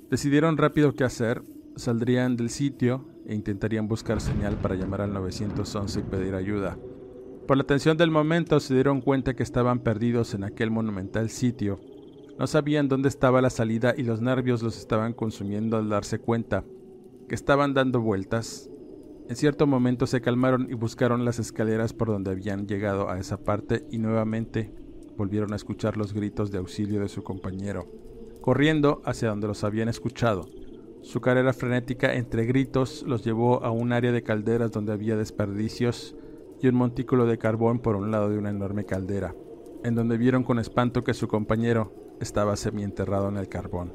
Decidieron 0.08 0.56
rápido 0.56 0.94
qué 0.94 1.02
hacer 1.02 1.42
saldrían 1.76 2.36
del 2.36 2.50
sitio 2.50 3.06
e 3.26 3.34
intentarían 3.34 3.88
buscar 3.88 4.20
señal 4.20 4.56
para 4.56 4.74
llamar 4.74 5.00
al 5.00 5.12
911 5.12 6.00
y 6.00 6.02
pedir 6.04 6.34
ayuda. 6.34 6.78
Por 7.46 7.56
la 7.56 7.62
tensión 7.62 7.96
del 7.96 8.10
momento 8.10 8.58
se 8.58 8.74
dieron 8.74 9.00
cuenta 9.00 9.36
que 9.36 9.44
estaban 9.44 9.78
perdidos 9.78 10.34
en 10.34 10.42
aquel 10.42 10.72
monumental 10.72 11.30
sitio. 11.30 11.78
No 12.40 12.48
sabían 12.48 12.88
dónde 12.88 13.08
estaba 13.08 13.40
la 13.40 13.50
salida 13.50 13.94
y 13.96 14.02
los 14.02 14.20
nervios 14.20 14.64
los 14.64 14.76
estaban 14.76 15.12
consumiendo 15.12 15.76
al 15.76 15.88
darse 15.88 16.18
cuenta 16.18 16.64
que 17.28 17.36
estaban 17.36 17.72
dando 17.72 18.00
vueltas. 18.00 18.68
En 19.28 19.36
cierto 19.36 19.68
momento 19.68 20.08
se 20.08 20.20
calmaron 20.20 20.66
y 20.68 20.74
buscaron 20.74 21.24
las 21.24 21.38
escaleras 21.38 21.92
por 21.92 22.08
donde 22.08 22.32
habían 22.32 22.66
llegado 22.66 23.08
a 23.10 23.18
esa 23.20 23.36
parte 23.36 23.86
y 23.92 23.98
nuevamente 23.98 24.72
volvieron 25.16 25.52
a 25.52 25.56
escuchar 25.56 25.96
los 25.96 26.14
gritos 26.14 26.50
de 26.50 26.58
auxilio 26.58 27.00
de 27.00 27.08
su 27.08 27.22
compañero, 27.22 27.86
corriendo 28.40 29.02
hacia 29.04 29.28
donde 29.28 29.46
los 29.46 29.62
habían 29.62 29.88
escuchado. 29.88 30.48
Su 31.02 31.20
carrera 31.20 31.52
frenética 31.52 32.14
entre 32.14 32.44
gritos 32.44 33.04
los 33.06 33.24
llevó 33.24 33.62
a 33.62 33.70
un 33.70 33.92
área 33.92 34.10
de 34.10 34.24
calderas 34.24 34.72
donde 34.72 34.92
había 34.92 35.16
desperdicios 35.16 36.16
y 36.60 36.68
un 36.68 36.74
montículo 36.74 37.26
de 37.26 37.38
carbón 37.38 37.78
por 37.78 37.96
un 37.96 38.10
lado 38.10 38.28
de 38.28 38.38
una 38.38 38.50
enorme 38.50 38.84
caldera, 38.84 39.34
en 39.84 39.94
donde 39.94 40.16
vieron 40.16 40.42
con 40.42 40.58
espanto 40.58 41.04
que 41.04 41.14
su 41.14 41.28
compañero 41.28 41.92
estaba 42.20 42.56
semienterrado 42.56 43.28
en 43.28 43.36
el 43.36 43.48
carbón. 43.48 43.94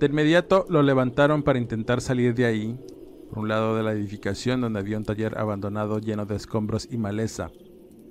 De 0.00 0.06
inmediato 0.06 0.66
lo 0.68 0.82
levantaron 0.82 1.42
para 1.42 1.58
intentar 1.58 2.00
salir 2.00 2.34
de 2.34 2.46
ahí, 2.46 2.78
por 3.28 3.38
un 3.38 3.48
lado 3.48 3.76
de 3.76 3.82
la 3.82 3.92
edificación 3.92 4.60
donde 4.60 4.80
había 4.80 4.98
un 4.98 5.04
taller 5.04 5.38
abandonado 5.38 5.98
lleno 5.98 6.26
de 6.26 6.36
escombros 6.36 6.88
y 6.90 6.98
maleza. 6.98 7.50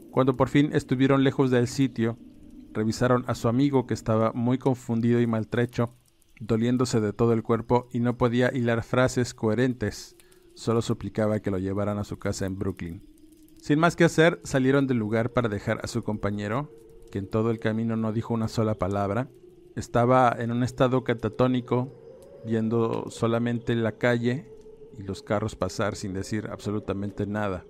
Cuando 0.09 0.35
por 0.35 0.49
fin 0.49 0.71
estuvieron 0.73 1.23
lejos 1.23 1.51
del 1.51 1.67
sitio, 1.67 2.17
revisaron 2.73 3.23
a 3.27 3.35
su 3.35 3.47
amigo 3.47 3.85
que 3.85 3.93
estaba 3.93 4.31
muy 4.33 4.57
confundido 4.57 5.19
y 5.19 5.27
maltrecho 5.27 5.93
doliéndose 6.41 6.99
de 6.99 7.13
todo 7.13 7.33
el 7.33 7.43
cuerpo 7.43 7.87
y 7.93 7.99
no 7.99 8.17
podía 8.17 8.51
hilar 8.53 8.83
frases 8.83 9.33
coherentes, 9.33 10.15
solo 10.55 10.81
suplicaba 10.81 11.39
que 11.39 11.51
lo 11.51 11.59
llevaran 11.59 11.99
a 11.99 12.03
su 12.03 12.17
casa 12.17 12.45
en 12.45 12.57
Brooklyn. 12.57 13.10
Sin 13.61 13.77
más 13.77 13.95
que 13.95 14.03
hacer, 14.03 14.39
salieron 14.43 14.87
del 14.87 14.97
lugar 14.97 15.33
para 15.33 15.47
dejar 15.47 15.79
a 15.83 15.87
su 15.87 16.01
compañero, 16.01 16.71
que 17.11 17.19
en 17.19 17.27
todo 17.27 17.51
el 17.51 17.59
camino 17.59 17.95
no 17.95 18.11
dijo 18.11 18.33
una 18.33 18.47
sola 18.47 18.73
palabra. 18.73 19.29
Estaba 19.75 20.35
en 20.39 20.51
un 20.51 20.63
estado 20.63 21.03
catatónico, 21.03 22.41
viendo 22.43 23.11
solamente 23.11 23.75
la 23.75 23.91
calle 23.99 24.51
y 24.97 25.03
los 25.03 25.21
carros 25.21 25.55
pasar 25.55 25.95
sin 25.95 26.11
decir 26.11 26.47
absolutamente 26.51 27.27
nada. 27.27 27.63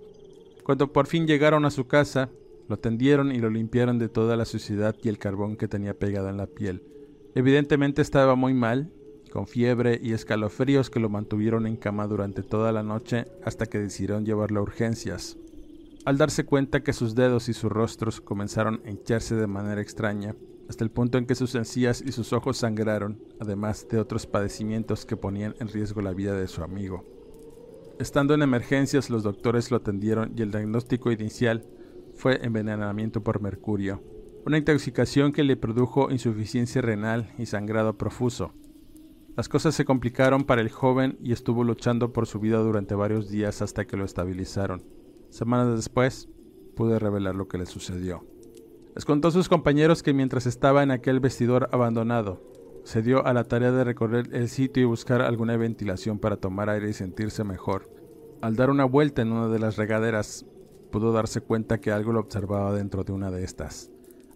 Cuando 0.64 0.90
por 0.94 1.08
fin 1.08 1.26
llegaron 1.26 1.66
a 1.66 1.70
su 1.70 1.86
casa, 1.86 2.30
lo 2.68 2.78
tendieron 2.78 3.30
y 3.30 3.38
lo 3.38 3.50
limpiaron 3.50 3.98
de 3.98 4.08
toda 4.08 4.34
la 4.38 4.46
suciedad 4.46 4.96
y 5.02 5.10
el 5.10 5.18
carbón 5.18 5.56
que 5.56 5.68
tenía 5.68 5.98
pegado 5.98 6.30
en 6.30 6.38
la 6.38 6.46
piel. 6.46 6.82
Evidentemente 7.34 8.00
estaba 8.00 8.34
muy 8.34 8.54
mal, 8.54 8.90
con 9.30 9.46
fiebre 9.46 10.00
y 10.02 10.14
escalofríos 10.14 10.88
que 10.88 11.00
lo 11.00 11.10
mantuvieron 11.10 11.66
en 11.66 11.76
cama 11.76 12.06
durante 12.06 12.42
toda 12.42 12.72
la 12.72 12.82
noche 12.82 13.26
hasta 13.44 13.66
que 13.66 13.78
decidieron 13.78 14.24
llevarlo 14.24 14.60
a 14.60 14.62
urgencias. 14.62 15.36
Al 16.04 16.18
darse 16.18 16.44
cuenta 16.44 16.82
que 16.82 16.92
sus 16.92 17.14
dedos 17.14 17.48
y 17.48 17.52
sus 17.52 17.70
rostros 17.70 18.20
comenzaron 18.20 18.82
a 18.84 18.90
hincharse 18.90 19.36
de 19.36 19.46
manera 19.46 19.80
extraña, 19.80 20.34
hasta 20.68 20.82
el 20.82 20.90
punto 20.90 21.16
en 21.16 21.26
que 21.26 21.36
sus 21.36 21.54
encías 21.54 22.02
y 22.04 22.10
sus 22.10 22.32
ojos 22.32 22.56
sangraron, 22.56 23.22
además 23.38 23.86
de 23.88 24.00
otros 24.00 24.26
padecimientos 24.26 25.06
que 25.06 25.16
ponían 25.16 25.54
en 25.60 25.68
riesgo 25.68 26.02
la 26.02 26.12
vida 26.12 26.34
de 26.34 26.48
su 26.48 26.64
amigo. 26.64 27.04
Estando 28.00 28.34
en 28.34 28.42
emergencias, 28.42 29.10
los 29.10 29.22
doctores 29.22 29.70
lo 29.70 29.76
atendieron 29.76 30.32
y 30.36 30.42
el 30.42 30.50
diagnóstico 30.50 31.12
inicial 31.12 31.64
fue 32.14 32.44
envenenamiento 32.44 33.22
por 33.22 33.40
mercurio, 33.40 34.02
una 34.44 34.58
intoxicación 34.58 35.30
que 35.30 35.44
le 35.44 35.56
produjo 35.56 36.10
insuficiencia 36.10 36.82
renal 36.82 37.32
y 37.38 37.46
sangrado 37.46 37.96
profuso. 37.96 38.54
Las 39.36 39.48
cosas 39.48 39.76
se 39.76 39.84
complicaron 39.84 40.42
para 40.42 40.62
el 40.62 40.70
joven 40.70 41.16
y 41.22 41.30
estuvo 41.32 41.62
luchando 41.62 42.12
por 42.12 42.26
su 42.26 42.40
vida 42.40 42.58
durante 42.58 42.96
varios 42.96 43.30
días 43.30 43.62
hasta 43.62 43.86
que 43.86 43.96
lo 43.96 44.04
estabilizaron. 44.04 44.82
Semanas 45.32 45.74
después, 45.74 46.28
pude 46.76 46.98
revelar 46.98 47.34
lo 47.34 47.48
que 47.48 47.56
le 47.56 47.64
sucedió. 47.64 48.22
Les 48.94 49.06
contó 49.06 49.28
a 49.28 49.30
sus 49.30 49.48
compañeros 49.48 50.02
que 50.02 50.12
mientras 50.12 50.44
estaba 50.44 50.82
en 50.82 50.90
aquel 50.90 51.20
vestidor 51.20 51.70
abandonado, 51.72 52.42
se 52.84 53.00
dio 53.00 53.24
a 53.24 53.32
la 53.32 53.44
tarea 53.44 53.72
de 53.72 53.82
recorrer 53.82 54.28
el 54.32 54.50
sitio 54.50 54.82
y 54.82 54.86
buscar 54.86 55.22
alguna 55.22 55.56
ventilación 55.56 56.18
para 56.18 56.36
tomar 56.36 56.68
aire 56.68 56.90
y 56.90 56.92
sentirse 56.92 57.44
mejor. 57.44 57.88
Al 58.42 58.56
dar 58.56 58.68
una 58.68 58.84
vuelta 58.84 59.22
en 59.22 59.32
una 59.32 59.48
de 59.48 59.58
las 59.58 59.78
regaderas, 59.78 60.44
pudo 60.90 61.12
darse 61.12 61.40
cuenta 61.40 61.80
que 61.80 61.92
algo 61.92 62.12
lo 62.12 62.20
observaba 62.20 62.74
dentro 62.74 63.02
de 63.02 63.12
una 63.12 63.30
de 63.30 63.42
estas. 63.42 63.90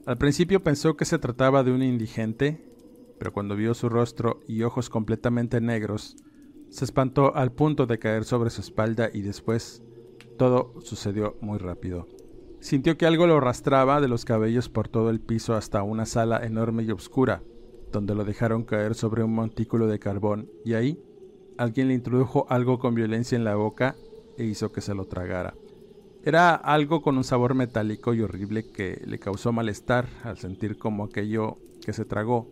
Al 0.06 0.16
principio 0.16 0.62
pensó 0.62 0.96
que 0.96 1.04
se 1.04 1.18
trataba 1.18 1.62
de 1.62 1.72
un 1.72 1.82
indigente, 1.82 2.72
pero 3.18 3.35
cuando 3.35 3.54
vio 3.54 3.74
su 3.74 3.90
rostro 3.90 4.40
y 4.48 4.62
ojos 4.62 4.88
completamente 4.88 5.61
negros, 5.61 6.16
se 6.70 6.87
espantó 6.87 7.37
al 7.37 7.52
punto 7.52 7.85
de 7.85 7.98
caer 7.98 8.24
sobre 8.24 8.48
su 8.48 8.62
espalda 8.62 9.11
y 9.12 9.20
después 9.20 9.82
todo 10.37 10.75
sucedió 10.81 11.37
muy 11.40 11.59
rápido. 11.59 12.07
Sintió 12.61 12.96
que 12.96 13.07
algo 13.07 13.27
lo 13.27 13.37
arrastraba 13.37 14.01
de 14.01 14.09
los 14.09 14.25
cabellos 14.25 14.68
por 14.68 14.88
todo 14.88 15.11
el 15.11 15.20
piso 15.20 15.55
hasta 15.55 15.83
una 15.83 16.07
sala 16.07 16.44
enorme 16.44 16.85
y 16.85 16.90
oscura, 16.90 17.42
donde 17.92 18.14
lo 18.14 18.25
dejaron 18.25 18.64
caer 18.64 18.94
sobre 18.94 19.22
un 19.22 19.35
montículo 19.35 19.87
de 19.87 19.99
carbón 19.99 20.49
y 20.64 20.75
ahí 20.75 21.01
alguien 21.59 21.88
le 21.88 21.94
introdujo 21.94 22.46
algo 22.49 22.79
con 22.79 22.94
violencia 22.94 23.37
en 23.37 23.44
la 23.44 23.55
boca 23.55 23.96
e 24.37 24.44
hizo 24.44 24.72
que 24.72 24.81
se 24.81 24.94
lo 24.94 25.07
tragara. 25.07 25.55
Era 26.22 26.55
algo 26.55 27.03
con 27.03 27.16
un 27.16 27.25
sabor 27.25 27.55
metálico 27.55 28.12
y 28.14 28.20
horrible 28.20 28.70
que 28.72 29.01
le 29.07 29.18
causó 29.18 29.53
malestar 29.53 30.09
al 30.25 30.38
sentir 30.38 30.77
como 30.77 31.05
aquello 31.05 31.59
que 31.85 31.92
se 31.92 32.05
tragó 32.05 32.51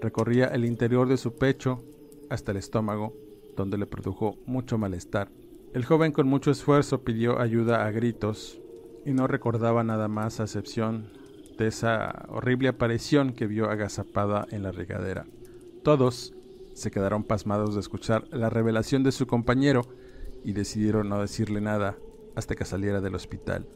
recorría 0.00 0.46
el 0.46 0.64
interior 0.64 1.08
de 1.08 1.16
su 1.16 1.34
pecho 1.36 1.84
hasta 2.28 2.52
el 2.52 2.58
estómago, 2.58 3.14
donde 3.56 3.78
le 3.78 3.86
produjo 3.86 4.38
mucho 4.46 4.78
malestar. 4.78 5.30
El 5.72 5.84
joven 5.84 6.10
con 6.10 6.26
mucho 6.26 6.50
esfuerzo 6.50 7.02
pidió 7.04 7.38
ayuda 7.38 7.86
a 7.86 7.90
gritos 7.92 8.60
y 9.06 9.12
no 9.12 9.28
recordaba 9.28 9.84
nada 9.84 10.08
más 10.08 10.40
a 10.40 10.44
excepción 10.44 11.12
de 11.58 11.68
esa 11.68 12.26
horrible 12.28 12.68
aparición 12.68 13.32
que 13.34 13.46
vio 13.46 13.70
agazapada 13.70 14.46
en 14.50 14.64
la 14.64 14.72
regadera. 14.72 15.26
Todos 15.84 16.34
se 16.74 16.90
quedaron 16.90 17.22
pasmados 17.22 17.74
de 17.74 17.80
escuchar 17.80 18.24
la 18.32 18.50
revelación 18.50 19.04
de 19.04 19.12
su 19.12 19.28
compañero 19.28 19.82
y 20.42 20.54
decidieron 20.54 21.08
no 21.08 21.20
decirle 21.20 21.60
nada 21.60 21.96
hasta 22.34 22.56
que 22.56 22.64
saliera 22.64 23.00
del 23.00 23.14
hospital. 23.14 23.68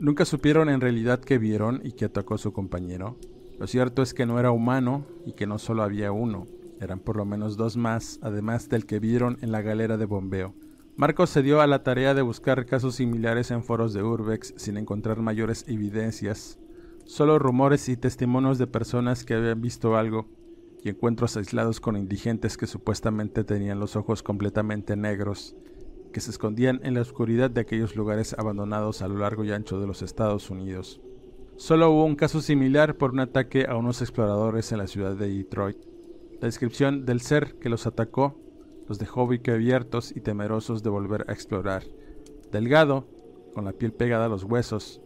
Nunca 0.00 0.24
supieron 0.24 0.68
en 0.68 0.80
realidad 0.80 1.20
qué 1.20 1.38
vieron 1.38 1.80
y 1.84 1.92
qué 1.92 2.06
atacó 2.06 2.34
a 2.34 2.38
su 2.38 2.52
compañero, 2.52 3.16
lo 3.58 3.66
cierto 3.66 4.02
es 4.02 4.14
que 4.14 4.24
no 4.26 4.38
era 4.38 4.52
humano 4.52 5.04
y 5.26 5.32
que 5.32 5.46
no 5.46 5.58
solo 5.58 5.82
había 5.82 6.12
uno, 6.12 6.46
eran 6.80 7.00
por 7.00 7.16
lo 7.16 7.24
menos 7.24 7.56
dos 7.56 7.76
más, 7.76 8.20
además 8.22 8.68
del 8.68 8.86
que 8.86 9.00
vieron 9.00 9.38
en 9.40 9.50
la 9.50 9.62
galera 9.62 9.96
de 9.96 10.04
bombeo. 10.04 10.54
Marcos 10.98 11.30
se 11.30 11.44
dio 11.44 11.60
a 11.60 11.68
la 11.68 11.84
tarea 11.84 12.12
de 12.12 12.22
buscar 12.22 12.66
casos 12.66 12.96
similares 12.96 13.52
en 13.52 13.62
foros 13.62 13.92
de 13.92 14.02
Urbex 14.02 14.54
sin 14.56 14.76
encontrar 14.76 15.20
mayores 15.20 15.64
evidencias, 15.68 16.58
solo 17.04 17.38
rumores 17.38 17.88
y 17.88 17.96
testimonios 17.96 18.58
de 18.58 18.66
personas 18.66 19.24
que 19.24 19.34
habían 19.34 19.60
visto 19.60 19.96
algo 19.96 20.26
y 20.82 20.88
encuentros 20.88 21.36
aislados 21.36 21.78
con 21.78 21.96
indigentes 21.96 22.56
que 22.56 22.66
supuestamente 22.66 23.44
tenían 23.44 23.78
los 23.78 23.94
ojos 23.94 24.24
completamente 24.24 24.96
negros, 24.96 25.54
que 26.12 26.18
se 26.18 26.32
escondían 26.32 26.80
en 26.82 26.94
la 26.94 27.02
oscuridad 27.02 27.48
de 27.48 27.60
aquellos 27.60 27.94
lugares 27.94 28.34
abandonados 28.36 29.00
a 29.00 29.06
lo 29.06 29.18
largo 29.18 29.44
y 29.44 29.52
ancho 29.52 29.78
de 29.78 29.86
los 29.86 30.02
Estados 30.02 30.50
Unidos. 30.50 31.00
Solo 31.54 31.92
hubo 31.92 32.06
un 32.06 32.16
caso 32.16 32.40
similar 32.40 32.96
por 32.96 33.12
un 33.12 33.20
ataque 33.20 33.66
a 33.68 33.76
unos 33.76 34.02
exploradores 34.02 34.72
en 34.72 34.78
la 34.78 34.88
ciudad 34.88 35.14
de 35.14 35.28
Detroit. 35.28 35.78
La 36.40 36.46
descripción 36.46 37.06
del 37.06 37.20
ser 37.20 37.54
que 37.60 37.68
los 37.68 37.86
atacó 37.86 38.47
los 38.88 38.98
dejó 38.98 39.22
abiertos 39.22 40.14
y 40.14 40.20
temerosos 40.20 40.82
de 40.82 40.90
volver 40.90 41.24
a 41.28 41.32
explorar. 41.32 41.84
Delgado, 42.50 43.06
con 43.54 43.64
la 43.64 43.72
piel 43.72 43.92
pegada 43.92 44.26
a 44.26 44.28
los 44.28 44.44
huesos, 44.44 45.00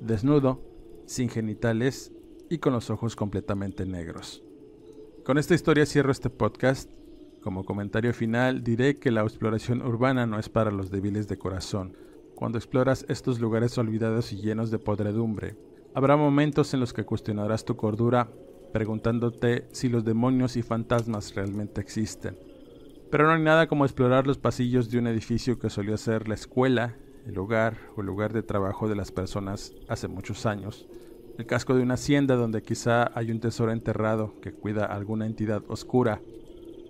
desnudo, 0.00 0.60
sin 1.06 1.28
genitales 1.28 2.12
y 2.50 2.58
con 2.58 2.72
los 2.72 2.90
ojos 2.90 3.14
completamente 3.14 3.86
negros. 3.86 4.42
Con 5.24 5.38
esta 5.38 5.54
historia 5.54 5.86
cierro 5.86 6.12
este 6.12 6.30
podcast. 6.30 6.90
Como 7.42 7.64
comentario 7.64 8.12
final 8.12 8.64
diré 8.64 8.98
que 8.98 9.12
la 9.12 9.22
exploración 9.22 9.82
urbana 9.82 10.26
no 10.26 10.38
es 10.38 10.48
para 10.48 10.72
los 10.72 10.90
débiles 10.90 11.28
de 11.28 11.38
corazón. 11.38 11.96
Cuando 12.34 12.58
exploras 12.58 13.06
estos 13.08 13.40
lugares 13.40 13.78
olvidados 13.78 14.32
y 14.32 14.36
llenos 14.36 14.70
de 14.70 14.78
podredumbre, 14.78 15.56
Habrá 15.96 16.14
momentos 16.14 16.74
en 16.74 16.80
los 16.80 16.92
que 16.92 17.06
cuestionarás 17.06 17.64
tu 17.64 17.74
cordura 17.74 18.28
preguntándote 18.70 19.66
si 19.72 19.88
los 19.88 20.04
demonios 20.04 20.58
y 20.58 20.62
fantasmas 20.62 21.34
realmente 21.34 21.80
existen. 21.80 22.36
Pero 23.10 23.26
no 23.26 23.32
hay 23.32 23.42
nada 23.42 23.68
como 23.68 23.84
explorar 23.84 24.26
los 24.26 24.38
pasillos 24.38 24.90
de 24.90 24.98
un 24.98 25.06
edificio 25.06 25.58
que 25.58 25.70
solía 25.70 25.96
ser 25.96 26.28
la 26.28 26.34
escuela, 26.34 26.96
el 27.26 27.38
hogar 27.38 27.76
o 27.96 28.00
el 28.00 28.06
lugar 28.06 28.32
de 28.32 28.42
trabajo 28.42 28.88
de 28.88 28.96
las 28.96 29.12
personas 29.12 29.72
hace 29.88 30.08
muchos 30.08 30.46
años, 30.46 30.88
el 31.38 31.46
casco 31.46 31.74
de 31.74 31.82
una 31.82 31.94
hacienda 31.94 32.34
donde 32.34 32.62
quizá 32.62 33.10
hay 33.14 33.30
un 33.30 33.40
tesoro 33.40 33.72
enterrado 33.72 34.34
que 34.40 34.52
cuida 34.52 34.86
alguna 34.86 35.26
entidad 35.26 35.62
oscura, 35.68 36.20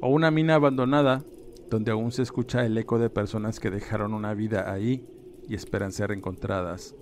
o 0.00 0.08
una 0.08 0.30
mina 0.30 0.54
abandonada 0.54 1.24
donde 1.70 1.90
aún 1.90 2.12
se 2.12 2.22
escucha 2.22 2.64
el 2.64 2.78
eco 2.78 2.98
de 2.98 3.10
personas 3.10 3.60
que 3.60 3.70
dejaron 3.70 4.14
una 4.14 4.34
vida 4.34 4.72
ahí 4.72 5.04
y 5.48 5.54
esperan 5.54 5.92
ser 5.92 6.12
encontradas. 6.12 6.94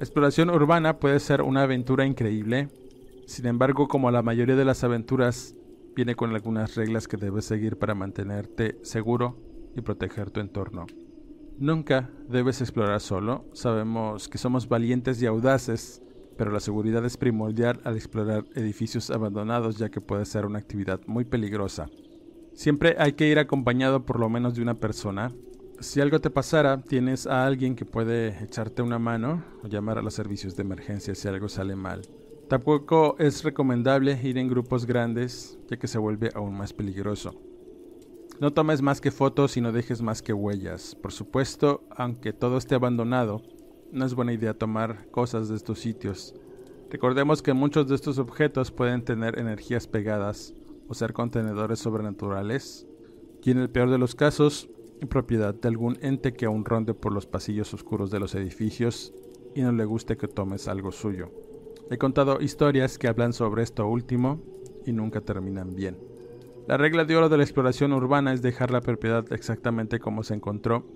Exploración 0.00 0.50
urbana 0.50 0.98
puede 0.98 1.20
ser 1.20 1.42
una 1.42 1.62
aventura 1.62 2.06
increíble, 2.06 2.68
sin 3.26 3.46
embargo 3.46 3.88
como 3.88 4.10
la 4.10 4.22
mayoría 4.22 4.56
de 4.56 4.64
las 4.64 4.84
aventuras 4.84 5.54
viene 5.94 6.14
con 6.14 6.34
algunas 6.34 6.74
reglas 6.74 7.08
que 7.08 7.16
debes 7.16 7.44
seguir 7.44 7.78
para 7.78 7.94
mantenerte 7.94 8.78
seguro 8.82 9.38
y 9.76 9.80
proteger 9.80 10.30
tu 10.30 10.40
entorno. 10.40 10.86
Nunca 11.58 12.10
debes 12.28 12.60
explorar 12.60 13.00
solo, 13.00 13.46
sabemos 13.52 14.28
que 14.28 14.38
somos 14.38 14.68
valientes 14.68 15.22
y 15.22 15.26
audaces, 15.26 16.02
pero 16.36 16.50
la 16.50 16.60
seguridad 16.60 17.04
es 17.04 17.16
primordial 17.16 17.80
al 17.84 17.96
explorar 17.96 18.44
edificios 18.54 19.10
abandonados 19.10 19.78
ya 19.78 19.88
que 19.88 20.00
puede 20.00 20.24
ser 20.24 20.46
una 20.46 20.58
actividad 20.58 21.00
muy 21.06 21.24
peligrosa. 21.24 21.86
Siempre 22.54 22.96
hay 22.98 23.12
que 23.12 23.28
ir 23.28 23.38
acompañado 23.38 24.04
por 24.04 24.18
lo 24.18 24.28
menos 24.28 24.54
de 24.54 24.62
una 24.62 24.74
persona, 24.74 25.32
si 25.80 26.00
algo 26.00 26.20
te 26.20 26.30
pasara, 26.30 26.80
tienes 26.82 27.26
a 27.26 27.46
alguien 27.46 27.74
que 27.74 27.84
puede 27.84 28.42
echarte 28.42 28.80
una 28.80 28.98
mano 28.98 29.44
o 29.62 29.66
llamar 29.66 29.98
a 29.98 30.02
los 30.02 30.14
servicios 30.14 30.56
de 30.56 30.62
emergencia 30.62 31.14
si 31.14 31.28
algo 31.28 31.48
sale 31.48 31.76
mal. 31.76 32.02
Tampoco 32.48 33.16
es 33.18 33.42
recomendable 33.42 34.18
ir 34.22 34.38
en 34.38 34.48
grupos 34.48 34.86
grandes, 34.86 35.58
ya 35.68 35.78
que 35.78 35.88
se 35.88 35.98
vuelve 35.98 36.30
aún 36.34 36.56
más 36.56 36.72
peligroso. 36.72 37.34
No 38.40 38.52
tomes 38.52 38.82
más 38.82 39.00
que 39.00 39.10
fotos 39.10 39.56
y 39.56 39.60
no 39.60 39.72
dejes 39.72 40.02
más 40.02 40.20
que 40.20 40.32
huellas. 40.32 40.94
Por 40.94 41.12
supuesto, 41.12 41.84
aunque 41.90 42.32
todo 42.32 42.58
esté 42.58 42.74
abandonado, 42.74 43.42
no 43.92 44.04
es 44.04 44.14
buena 44.14 44.32
idea 44.32 44.58
tomar 44.58 45.08
cosas 45.10 45.48
de 45.48 45.56
estos 45.56 45.78
sitios. 45.78 46.34
Recordemos 46.90 47.42
que 47.42 47.54
muchos 47.54 47.88
de 47.88 47.94
estos 47.94 48.18
objetos 48.18 48.70
pueden 48.70 49.04
tener 49.04 49.38
energías 49.38 49.86
pegadas 49.86 50.52
o 50.88 50.94
ser 50.94 51.12
contenedores 51.12 51.78
sobrenaturales, 51.78 52.86
y 53.42 53.50
en 53.50 53.58
el 53.58 53.70
peor 53.70 53.90
de 53.90 53.98
los 53.98 54.14
casos, 54.14 54.68
propiedad 55.06 55.54
de 55.54 55.68
algún 55.68 55.98
ente 56.00 56.32
que 56.32 56.46
aún 56.46 56.64
ronde 56.64 56.94
por 56.94 57.12
los 57.12 57.26
pasillos 57.26 57.72
oscuros 57.74 58.10
de 58.10 58.20
los 58.20 58.34
edificios 58.34 59.12
y 59.54 59.62
no 59.62 59.72
le 59.72 59.84
guste 59.84 60.16
que 60.16 60.28
tomes 60.28 60.68
algo 60.68 60.92
suyo. 60.92 61.30
He 61.90 61.98
contado 61.98 62.40
historias 62.40 62.98
que 62.98 63.08
hablan 63.08 63.32
sobre 63.32 63.62
esto 63.62 63.86
último 63.86 64.40
y 64.86 64.92
nunca 64.92 65.20
terminan 65.20 65.74
bien. 65.74 65.98
La 66.66 66.78
regla 66.78 67.04
de 67.04 67.14
oro 67.14 67.28
de 67.28 67.36
la 67.36 67.42
exploración 67.42 67.92
urbana 67.92 68.32
es 68.32 68.40
dejar 68.40 68.70
la 68.70 68.80
propiedad 68.80 69.30
exactamente 69.32 70.00
como 70.00 70.22
se 70.22 70.34
encontró. 70.34 70.86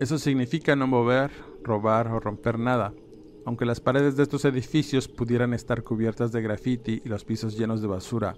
Eso 0.00 0.18
significa 0.18 0.76
no 0.76 0.86
mover, 0.86 1.30
robar 1.62 2.08
o 2.08 2.20
romper 2.20 2.58
nada, 2.58 2.94
aunque 3.44 3.66
las 3.66 3.80
paredes 3.80 4.16
de 4.16 4.22
estos 4.22 4.46
edificios 4.46 5.08
pudieran 5.08 5.52
estar 5.52 5.82
cubiertas 5.82 6.32
de 6.32 6.40
graffiti 6.40 7.02
y 7.04 7.08
los 7.08 7.24
pisos 7.24 7.58
llenos 7.58 7.82
de 7.82 7.88
basura. 7.88 8.34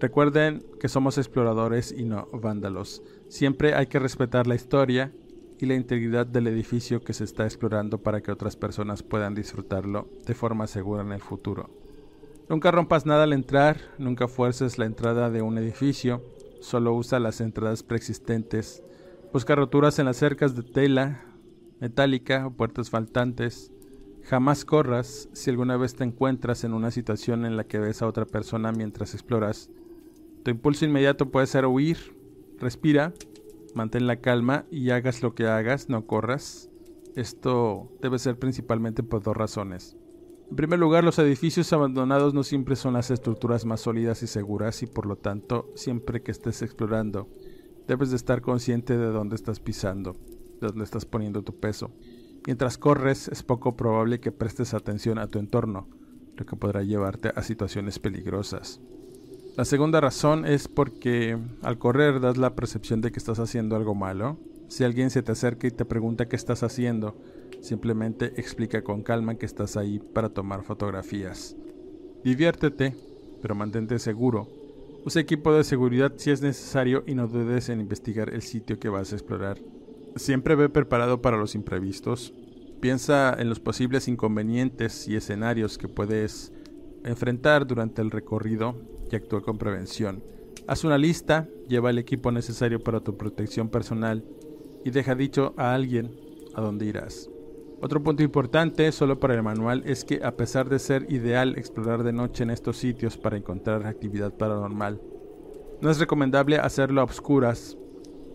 Recuerden 0.00 0.64
que 0.80 0.88
somos 0.88 1.18
exploradores 1.18 1.92
y 1.92 2.04
no 2.04 2.28
vándalos. 2.32 3.02
Siempre 3.28 3.74
hay 3.74 3.86
que 3.86 3.98
respetar 3.98 4.46
la 4.46 4.54
historia 4.54 5.12
y 5.58 5.66
la 5.66 5.74
integridad 5.74 6.26
del 6.26 6.46
edificio 6.46 7.02
que 7.02 7.12
se 7.12 7.24
está 7.24 7.44
explorando 7.44 7.98
para 7.98 8.20
que 8.20 8.32
otras 8.32 8.56
personas 8.56 9.02
puedan 9.02 9.34
disfrutarlo 9.34 10.08
de 10.26 10.34
forma 10.34 10.66
segura 10.66 11.02
en 11.02 11.12
el 11.12 11.20
futuro. 11.20 11.70
Nunca 12.48 12.70
rompas 12.70 13.06
nada 13.06 13.24
al 13.24 13.32
entrar, 13.32 13.78
nunca 13.98 14.28
fuerces 14.28 14.78
la 14.78 14.86
entrada 14.86 15.30
de 15.30 15.42
un 15.42 15.58
edificio, 15.58 16.22
solo 16.60 16.94
usa 16.94 17.18
las 17.18 17.40
entradas 17.40 17.82
preexistentes. 17.82 18.82
Busca 19.32 19.54
roturas 19.54 19.98
en 19.98 20.06
las 20.06 20.16
cercas 20.16 20.54
de 20.54 20.62
tela 20.62 21.22
metálica 21.80 22.46
o 22.46 22.50
puertas 22.52 22.90
faltantes. 22.90 23.72
Jamás 24.22 24.64
corras 24.64 25.28
si 25.32 25.50
alguna 25.50 25.76
vez 25.76 25.94
te 25.94 26.04
encuentras 26.04 26.64
en 26.64 26.72
una 26.72 26.90
situación 26.90 27.44
en 27.44 27.56
la 27.56 27.64
que 27.64 27.78
ves 27.78 28.02
a 28.02 28.06
otra 28.06 28.26
persona 28.26 28.72
mientras 28.72 29.14
exploras. 29.14 29.70
Tu 30.42 30.50
impulso 30.50 30.84
inmediato 30.84 31.30
puede 31.30 31.46
ser 31.46 31.66
huir. 31.66 32.14
Respira, 32.58 33.12
mantén 33.76 34.06
la 34.06 34.16
calma 34.16 34.64
y 34.70 34.90
hagas 34.90 35.22
lo 35.22 35.34
que 35.34 35.46
hagas, 35.46 35.88
no 35.88 36.06
corras. 36.06 36.70
Esto 37.14 37.92
debe 38.00 38.18
ser 38.18 38.38
principalmente 38.38 39.02
por 39.02 39.22
dos 39.22 39.36
razones. 39.36 39.96
En 40.48 40.56
primer 40.56 40.78
lugar, 40.78 41.04
los 41.04 41.18
edificios 41.18 41.72
abandonados 41.72 42.32
no 42.32 42.42
siempre 42.42 42.76
son 42.76 42.94
las 42.94 43.10
estructuras 43.10 43.64
más 43.64 43.80
sólidas 43.80 44.22
y 44.22 44.26
seguras 44.26 44.82
y 44.82 44.86
por 44.86 45.06
lo 45.06 45.16
tanto, 45.16 45.70
siempre 45.74 46.22
que 46.22 46.30
estés 46.30 46.62
explorando, 46.62 47.28
debes 47.86 48.10
de 48.10 48.16
estar 48.16 48.40
consciente 48.40 48.96
de 48.96 49.06
dónde 49.06 49.36
estás 49.36 49.60
pisando, 49.60 50.12
de 50.60 50.68
dónde 50.68 50.84
estás 50.84 51.04
poniendo 51.04 51.42
tu 51.42 51.58
peso. 51.58 51.90
Mientras 52.46 52.78
corres 52.78 53.28
es 53.28 53.42
poco 53.42 53.76
probable 53.76 54.20
que 54.20 54.32
prestes 54.32 54.72
atención 54.72 55.18
a 55.18 55.26
tu 55.26 55.38
entorno, 55.38 55.88
lo 56.36 56.46
que 56.46 56.56
podrá 56.56 56.82
llevarte 56.82 57.32
a 57.34 57.42
situaciones 57.42 57.98
peligrosas. 57.98 58.80
La 59.56 59.64
segunda 59.64 60.02
razón 60.02 60.44
es 60.44 60.68
porque 60.68 61.38
al 61.62 61.78
correr 61.78 62.20
das 62.20 62.36
la 62.36 62.54
percepción 62.54 63.00
de 63.00 63.10
que 63.10 63.18
estás 63.18 63.38
haciendo 63.38 63.74
algo 63.74 63.94
malo. 63.94 64.36
Si 64.68 64.84
alguien 64.84 65.08
se 65.08 65.22
te 65.22 65.32
acerca 65.32 65.66
y 65.66 65.70
te 65.70 65.86
pregunta 65.86 66.28
qué 66.28 66.36
estás 66.36 66.62
haciendo, 66.62 67.16
simplemente 67.62 68.34
explica 68.36 68.84
con 68.84 69.02
calma 69.02 69.36
que 69.36 69.46
estás 69.46 69.78
ahí 69.78 69.98
para 69.98 70.28
tomar 70.28 70.62
fotografías. 70.62 71.56
Diviértete, 72.22 72.94
pero 73.40 73.54
mantente 73.54 73.98
seguro. 73.98 74.46
Usa 75.06 75.22
equipo 75.22 75.54
de 75.54 75.64
seguridad 75.64 76.12
si 76.16 76.32
es 76.32 76.42
necesario 76.42 77.02
y 77.06 77.14
no 77.14 77.26
dudes 77.26 77.70
en 77.70 77.80
investigar 77.80 78.28
el 78.28 78.42
sitio 78.42 78.78
que 78.78 78.90
vas 78.90 79.14
a 79.14 79.16
explorar. 79.16 79.58
Siempre 80.16 80.54
ve 80.54 80.68
preparado 80.68 81.22
para 81.22 81.38
los 81.38 81.54
imprevistos. 81.54 82.34
Piensa 82.80 83.34
en 83.38 83.48
los 83.48 83.60
posibles 83.60 84.06
inconvenientes 84.06 85.08
y 85.08 85.16
escenarios 85.16 85.78
que 85.78 85.88
puedes 85.88 86.52
enfrentar 87.04 87.66
durante 87.66 88.02
el 88.02 88.10
recorrido 88.10 88.95
y 89.10 89.16
actúa 89.16 89.42
con 89.42 89.58
prevención. 89.58 90.22
Haz 90.66 90.84
una 90.84 90.98
lista, 90.98 91.48
lleva 91.68 91.90
el 91.90 91.98
equipo 91.98 92.32
necesario 92.32 92.80
para 92.82 93.00
tu 93.00 93.16
protección 93.16 93.68
personal 93.68 94.24
y 94.84 94.90
deja 94.90 95.14
dicho 95.14 95.54
a 95.56 95.74
alguien 95.74 96.18
a 96.54 96.60
dónde 96.60 96.86
irás. 96.86 97.30
Otro 97.80 98.02
punto 98.02 98.22
importante, 98.22 98.90
solo 98.92 99.20
para 99.20 99.34
el 99.34 99.42
manual, 99.42 99.82
es 99.84 100.04
que 100.04 100.24
a 100.24 100.36
pesar 100.36 100.68
de 100.68 100.78
ser 100.78 101.06
ideal 101.12 101.56
explorar 101.56 102.02
de 102.02 102.12
noche 102.12 102.42
en 102.42 102.50
estos 102.50 102.78
sitios 102.78 103.18
para 103.18 103.36
encontrar 103.36 103.86
actividad 103.86 104.34
paranormal, 104.34 105.00
no 105.80 105.90
es 105.90 105.98
recomendable 105.98 106.56
hacerlo 106.56 107.02
a 107.02 107.04
oscuras 107.04 107.76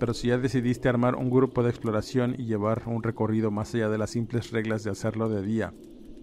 pero 0.01 0.15
si 0.15 0.29
ya 0.29 0.39
decidiste 0.39 0.89
armar 0.89 1.13
un 1.13 1.29
grupo 1.29 1.61
de 1.61 1.69
exploración 1.69 2.33
y 2.35 2.45
llevar 2.45 2.81
un 2.87 3.03
recorrido 3.03 3.51
más 3.51 3.75
allá 3.75 3.87
de 3.87 3.99
las 3.99 4.09
simples 4.09 4.49
reglas 4.49 4.83
de 4.83 4.89
hacerlo 4.89 5.29
de 5.29 5.43
día, 5.43 5.75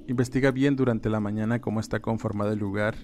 investiga 0.09 0.51
bien 0.51 0.75
durante 0.75 1.09
la 1.09 1.21
mañana 1.21 1.61
cómo 1.61 1.79
está 1.79 2.01
conformado 2.01 2.51
el 2.51 2.59
lugar. 2.59 2.97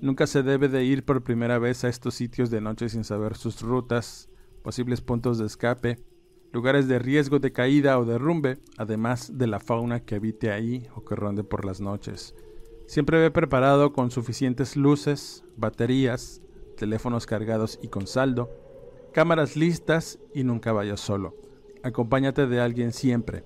Nunca 0.00 0.26
se 0.26 0.42
debe 0.42 0.68
de 0.68 0.84
ir 0.84 1.04
por 1.04 1.22
primera 1.24 1.58
vez 1.58 1.82
a 1.84 1.88
estos 1.88 2.14
sitios 2.14 2.50
de 2.50 2.60
noche 2.60 2.88
sin 2.90 3.02
saber 3.02 3.34
sus 3.34 3.62
rutas, 3.62 4.28
posibles 4.62 5.00
puntos 5.00 5.38
de 5.38 5.46
escape, 5.46 5.98
lugares 6.52 6.86
de 6.86 6.98
riesgo 6.98 7.38
de 7.38 7.52
caída 7.52 7.98
o 7.98 8.04
derrumbe, 8.04 8.58
además 8.76 9.38
de 9.38 9.46
la 9.46 9.58
fauna 9.58 10.00
que 10.00 10.16
habite 10.16 10.50
ahí 10.50 10.86
o 10.94 11.04
que 11.04 11.16
ronde 11.16 11.44
por 11.44 11.64
las 11.64 11.80
noches. 11.80 12.34
Siempre 12.86 13.18
ve 13.18 13.30
preparado 13.30 13.94
con 13.94 14.10
suficientes 14.10 14.76
luces, 14.76 15.44
baterías, 15.56 16.42
teléfonos 16.76 17.24
cargados 17.24 17.78
y 17.82 17.88
con 17.88 18.06
saldo, 18.06 18.50
cámaras 19.14 19.56
listas 19.56 20.18
y 20.34 20.44
nunca 20.44 20.72
vayas 20.72 21.00
solo. 21.00 21.34
Acompáñate 21.82 22.46
de 22.46 22.60
alguien 22.60 22.92
siempre. 22.92 23.44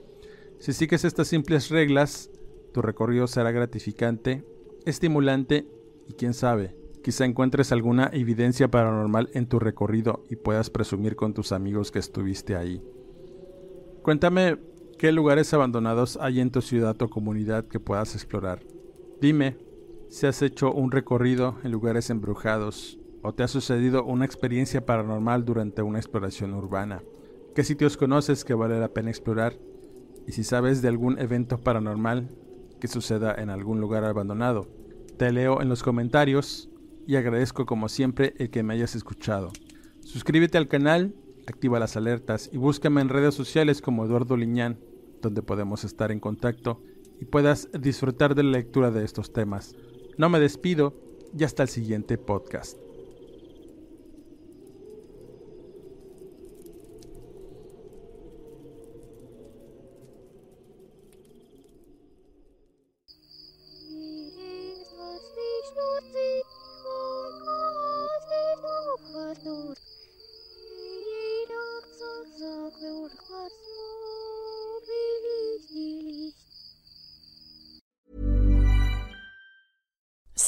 Si 0.58 0.72
sigues 0.72 1.04
estas 1.04 1.28
simples 1.28 1.68
reglas, 1.68 2.28
tu 2.72 2.82
recorrido 2.82 3.28
será 3.28 3.52
gratificante, 3.52 4.44
estimulante 4.84 5.66
y 6.10 6.12
quién 6.12 6.34
sabe, 6.34 6.74
quizá 7.04 7.24
encuentres 7.24 7.70
alguna 7.70 8.10
evidencia 8.12 8.68
paranormal 8.68 9.30
en 9.32 9.46
tu 9.46 9.60
recorrido 9.60 10.24
y 10.28 10.36
puedas 10.36 10.68
presumir 10.68 11.14
con 11.14 11.34
tus 11.34 11.52
amigos 11.52 11.92
que 11.92 12.00
estuviste 12.00 12.56
ahí. 12.56 12.82
Cuéntame 14.02 14.58
qué 14.98 15.12
lugares 15.12 15.54
abandonados 15.54 16.18
hay 16.20 16.40
en 16.40 16.50
tu 16.50 16.62
ciudad 16.62 17.00
o 17.00 17.08
comunidad 17.08 17.68
que 17.68 17.78
puedas 17.78 18.14
explorar. 18.14 18.60
Dime 19.20 19.56
si 20.08 20.26
has 20.26 20.42
hecho 20.42 20.72
un 20.72 20.90
recorrido 20.90 21.58
en 21.62 21.70
lugares 21.70 22.10
embrujados, 22.10 22.98
¿O 23.22 23.34
te 23.34 23.42
ha 23.42 23.48
sucedido 23.48 24.02
una 24.04 24.24
experiencia 24.24 24.86
paranormal 24.86 25.44
durante 25.44 25.82
una 25.82 25.98
exploración 25.98 26.54
urbana? 26.54 27.02
¿Qué 27.54 27.64
sitios 27.64 27.98
conoces 27.98 28.46
que 28.46 28.54
vale 28.54 28.80
la 28.80 28.94
pena 28.94 29.10
explorar? 29.10 29.58
Y 30.26 30.32
si 30.32 30.42
sabes 30.42 30.80
de 30.80 30.88
algún 30.88 31.18
evento 31.18 31.58
paranormal 31.58 32.30
que 32.80 32.88
suceda 32.88 33.34
en 33.34 33.50
algún 33.50 33.78
lugar 33.78 34.04
abandonado, 34.04 34.68
te 35.20 35.30
leo 35.32 35.60
en 35.60 35.68
los 35.68 35.82
comentarios 35.82 36.70
y 37.06 37.16
agradezco 37.16 37.66
como 37.66 37.90
siempre 37.90 38.32
el 38.38 38.48
que 38.48 38.62
me 38.62 38.72
hayas 38.72 38.94
escuchado. 38.94 39.52
Suscríbete 40.00 40.56
al 40.56 40.66
canal, 40.66 41.14
activa 41.46 41.78
las 41.78 41.94
alertas 41.98 42.48
y 42.50 42.56
búscame 42.56 43.02
en 43.02 43.10
redes 43.10 43.34
sociales 43.34 43.82
como 43.82 44.06
Eduardo 44.06 44.38
Liñán, 44.38 44.80
donde 45.20 45.42
podemos 45.42 45.84
estar 45.84 46.10
en 46.10 46.20
contacto 46.20 46.82
y 47.20 47.26
puedas 47.26 47.68
disfrutar 47.78 48.34
de 48.34 48.44
la 48.44 48.52
lectura 48.52 48.90
de 48.90 49.04
estos 49.04 49.30
temas. 49.30 49.76
No 50.16 50.30
me 50.30 50.40
despido 50.40 50.94
y 51.38 51.44
hasta 51.44 51.64
el 51.64 51.68
siguiente 51.68 52.16
podcast. 52.16 52.78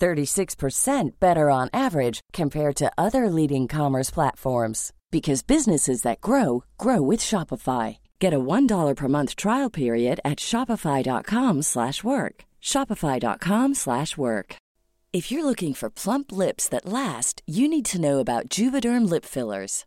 36% 0.00 1.10
better 1.18 1.50
on 1.50 1.68
average 1.72 2.20
compared 2.32 2.76
to 2.76 2.92
other 2.96 3.28
leading 3.28 3.66
commerce 3.68 4.10
platforms 4.10 4.92
because 5.10 5.42
businesses 5.42 6.02
that 6.02 6.20
grow 6.20 6.64
grow 6.78 7.02
with 7.02 7.20
Shopify. 7.20 7.98
Get 8.18 8.32
a 8.32 8.38
$1 8.38 8.94
per 8.96 9.08
month 9.08 9.36
trial 9.36 9.70
period 9.70 10.20
at 10.24 10.38
shopify.com/work. 10.38 12.34
shopify.com/work. 12.62 14.56
If 15.12 15.30
you're 15.30 15.46
looking 15.46 15.72
for 15.72 15.88
plump 15.88 16.30
lips 16.30 16.68
that 16.68 16.84
last, 16.84 17.40
you 17.46 17.68
need 17.68 17.86
to 17.86 18.00
know 18.00 18.18
about 18.18 18.50
Juvederm 18.50 19.08
lip 19.08 19.24
fillers. 19.24 19.86